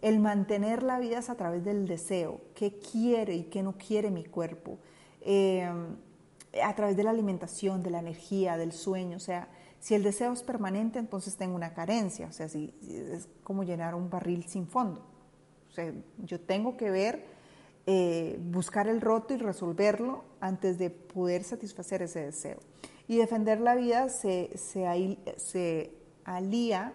El 0.00 0.18
mantener 0.18 0.82
la 0.82 0.98
vida 0.98 1.18
es 1.18 1.28
a 1.28 1.34
través 1.34 1.62
del 1.62 1.86
deseo, 1.86 2.40
qué 2.54 2.78
quiere 2.78 3.34
y 3.34 3.42
qué 3.44 3.62
no 3.62 3.76
quiere 3.76 4.10
mi 4.10 4.24
cuerpo, 4.24 4.78
a 6.62 6.74
través 6.74 6.96
de 6.96 7.02
la 7.02 7.10
alimentación, 7.10 7.82
de 7.82 7.90
la 7.90 7.98
energía, 7.98 8.56
del 8.56 8.72
sueño. 8.72 9.18
O 9.18 9.20
sea, 9.20 9.48
si 9.80 9.94
el 9.94 10.02
deseo 10.02 10.32
es 10.32 10.42
permanente, 10.42 10.98
entonces 10.98 11.36
tengo 11.36 11.56
una 11.56 11.72
carencia. 11.74 12.26
O 12.26 12.32
sea, 12.32 12.46
es 12.46 13.28
como 13.42 13.64
llenar 13.64 13.94
un 13.94 14.10
barril 14.10 14.44
sin 14.44 14.66
fondo. 14.66 15.02
O 15.70 15.72
sea, 15.72 15.92
yo 16.18 16.38
tengo 16.38 16.76
que 16.76 16.90
ver, 16.90 17.24
eh, 17.86 18.38
buscar 18.42 18.88
el 18.88 19.00
roto 19.00 19.34
y 19.34 19.38
resolverlo 19.38 20.24
antes 20.40 20.78
de 20.78 20.90
poder 20.90 21.44
satisfacer 21.44 22.02
ese 22.02 22.20
deseo. 22.20 22.58
Y 23.08 23.16
defender 23.16 23.60
la 23.60 23.74
vida 23.74 24.08
se 24.10 24.50
alía 26.24 26.92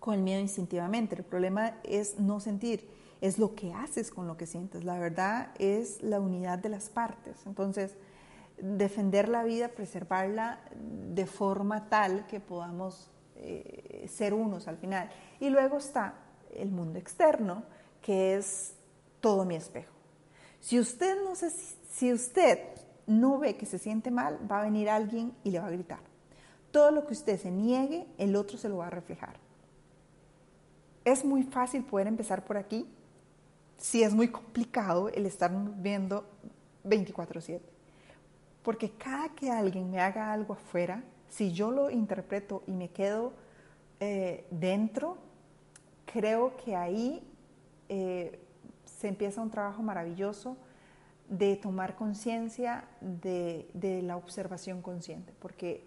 con 0.00 0.14
el 0.14 0.22
miedo 0.22 0.40
instintivamente. 0.40 1.14
El 1.16 1.24
problema 1.24 1.78
es 1.84 2.18
no 2.18 2.40
sentir, 2.40 2.88
es 3.20 3.38
lo 3.38 3.54
que 3.54 3.72
haces 3.74 4.10
con 4.10 4.26
lo 4.26 4.36
que 4.36 4.46
sientes. 4.46 4.84
La 4.84 4.98
verdad 4.98 5.52
es 5.58 6.02
la 6.02 6.18
unidad 6.18 6.58
de 6.58 6.70
las 6.70 6.88
partes. 6.88 7.36
Entonces, 7.46 7.96
defender 8.62 9.28
la 9.28 9.42
vida, 9.42 9.68
preservarla 9.68 10.60
de 10.74 11.26
forma 11.26 11.88
tal 11.88 12.26
que 12.26 12.40
podamos 12.40 13.10
eh, 13.36 14.06
ser 14.08 14.34
unos 14.34 14.68
al 14.68 14.76
final. 14.76 15.10
Y 15.40 15.50
luego 15.50 15.78
está 15.78 16.14
el 16.54 16.70
mundo 16.70 16.98
externo, 16.98 17.64
que 18.02 18.36
es 18.36 18.74
todo 19.20 19.44
mi 19.44 19.56
espejo. 19.56 19.92
Si 20.60 20.78
usted 20.78 21.22
no 21.24 21.34
se, 21.34 21.50
si 21.50 22.12
usted 22.12 22.58
no 23.06 23.38
ve 23.38 23.56
que 23.56 23.66
se 23.66 23.78
siente 23.78 24.10
mal, 24.10 24.38
va 24.50 24.60
a 24.60 24.64
venir 24.64 24.90
alguien 24.90 25.34
y 25.42 25.50
le 25.50 25.58
va 25.58 25.66
a 25.66 25.70
gritar. 25.70 26.00
Todo 26.70 26.90
lo 26.90 27.06
que 27.06 27.14
usted 27.14 27.40
se 27.40 27.50
niegue, 27.50 28.06
el 28.18 28.36
otro 28.36 28.58
se 28.58 28.68
lo 28.68 28.78
va 28.78 28.86
a 28.86 28.90
reflejar. 28.90 29.36
Es 31.04 31.24
muy 31.24 31.42
fácil 31.42 31.84
poder 31.84 32.06
empezar 32.06 32.44
por 32.44 32.56
aquí, 32.56 32.86
si 33.78 34.02
es 34.02 34.14
muy 34.14 34.28
complicado 34.28 35.08
el 35.08 35.24
estar 35.26 35.50
viendo 35.78 36.26
24/7. 36.84 37.79
Porque 38.62 38.90
cada 38.90 39.30
que 39.30 39.50
alguien 39.50 39.90
me 39.90 40.00
haga 40.00 40.32
algo 40.32 40.54
afuera, 40.54 41.02
si 41.28 41.52
yo 41.52 41.70
lo 41.70 41.90
interpreto 41.90 42.62
y 42.66 42.72
me 42.72 42.88
quedo 42.88 43.32
eh, 44.00 44.46
dentro, 44.50 45.18
creo 46.04 46.56
que 46.56 46.76
ahí 46.76 47.22
eh, 47.88 48.38
se 48.84 49.08
empieza 49.08 49.40
un 49.40 49.50
trabajo 49.50 49.82
maravilloso 49.82 50.56
de 51.28 51.56
tomar 51.56 51.94
conciencia 51.94 52.84
de, 53.00 53.66
la 54.02 54.16
observación 54.16 54.82
consciente, 54.82 55.32
porque 55.38 55.84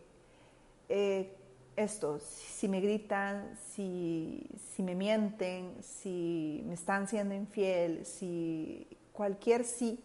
eh, 0.87 1.35
esto, 1.75 2.19
si 2.19 2.67
me 2.67 2.79
gritan, 2.79 3.57
si, 3.73 4.47
me 4.77 4.95
mienten, 4.95 5.75
si 5.81 6.63
me 6.65 6.75
están 6.75 7.07
siendo 7.07 7.35
infiel, 7.35 8.05
si 8.05 8.87
cualquier 9.11 9.65
sí 9.65 9.99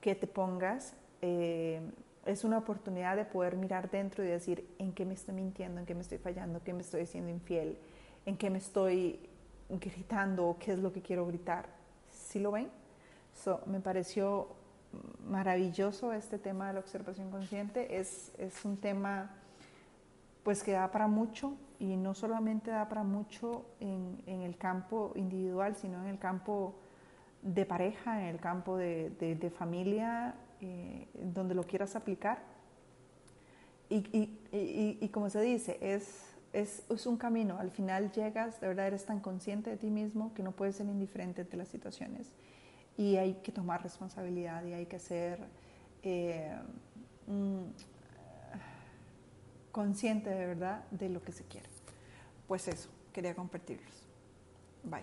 que 0.00 0.14
te 0.14 0.26
pongas, 0.26 0.94
eh, 1.26 1.80
es 2.26 2.44
una 2.44 2.58
oportunidad 2.58 3.16
de 3.16 3.24
poder 3.24 3.56
mirar 3.56 3.90
dentro 3.90 4.22
y 4.22 4.26
decir 4.26 4.68
en 4.78 4.92
qué 4.92 5.06
me 5.06 5.14
estoy 5.14 5.34
mintiendo, 5.34 5.80
en 5.80 5.86
qué 5.86 5.94
me 5.94 6.02
estoy 6.02 6.18
fallando, 6.18 6.58
en 6.58 6.64
qué 6.64 6.74
me 6.74 6.82
estoy 6.82 7.06
siendo 7.06 7.30
infiel, 7.30 7.78
en 8.26 8.36
qué 8.36 8.50
me 8.50 8.58
estoy 8.58 9.18
gritando 9.70 10.46
o 10.46 10.58
qué 10.58 10.72
es 10.72 10.78
lo 10.78 10.92
que 10.92 11.00
quiero 11.00 11.26
gritar. 11.26 11.66
sí 12.10 12.38
lo 12.40 12.52
ven. 12.52 12.68
So, 13.32 13.62
me 13.64 13.80
pareció 13.80 14.48
maravilloso 15.26 16.12
este 16.12 16.38
tema 16.38 16.68
de 16.68 16.74
la 16.74 16.80
observación 16.80 17.30
consciente. 17.30 17.98
Es, 17.98 18.32
es 18.36 18.62
un 18.66 18.76
tema 18.76 19.30
pues 20.42 20.62
que 20.62 20.72
da 20.72 20.90
para 20.90 21.08
mucho 21.08 21.54
y 21.78 21.96
no 21.96 22.12
solamente 22.12 22.70
da 22.70 22.86
para 22.86 23.02
mucho 23.02 23.64
en, 23.80 24.22
en, 24.26 24.42
el 24.42 24.58
campo 24.58 25.12
individual, 25.14 25.74
sino 25.74 26.02
en 26.02 26.08
el 26.10 26.18
campo 26.18 26.74
de 27.44 27.66
pareja, 27.66 28.20
en 28.20 28.26
el 28.26 28.40
campo 28.40 28.76
de, 28.76 29.10
de, 29.10 29.50
familia, 29.50 30.34
eh, 30.60 31.08
donde 31.14 31.54
lo 31.54 31.64
quieras 31.64 31.96
aplicar. 31.96 32.42
Y, 33.90 33.96
y, 34.12 34.98
y, 35.00 35.08
como 35.08 35.28
se 35.30 35.40
dice, 35.40 35.78
es, 35.80 36.22
es, 36.52 36.82
es, 36.88 37.06
un 37.06 37.16
camino. 37.16 37.58
Al 37.58 37.70
final 37.70 38.10
llegas, 38.12 38.60
de 38.60 38.68
verdad 38.68 38.86
eres 38.86 39.04
tan 39.04 39.20
consciente 39.20 39.70
de 39.70 39.76
ti 39.76 39.88
mismo 39.88 40.32
que 40.34 40.42
no 40.42 40.52
puedes 40.52 40.76
ser 40.76 40.86
indiferente 40.86 41.42
ante 41.42 41.56
las 41.56 41.68
situaciones. 41.68 42.28
Y 42.96 43.16
hay 43.16 43.34
que 43.34 43.52
tomar 43.52 43.82
responsabilidad 43.82 44.64
y 44.64 44.72
hay 44.72 44.86
que 44.86 44.98
ser 44.98 45.40
eh, 46.02 46.56
mm, 47.26 47.64
consciente 49.70 50.30
de 50.30 50.46
verdad 50.46 50.84
de 50.90 51.08
lo 51.08 51.22
que 51.22 51.32
se 51.32 51.44
quiere. 51.44 51.68
Pues 52.46 52.68
eso, 52.68 52.88
quería 53.12 53.34
compartirlos. 53.34 54.06
Bye. 54.84 55.02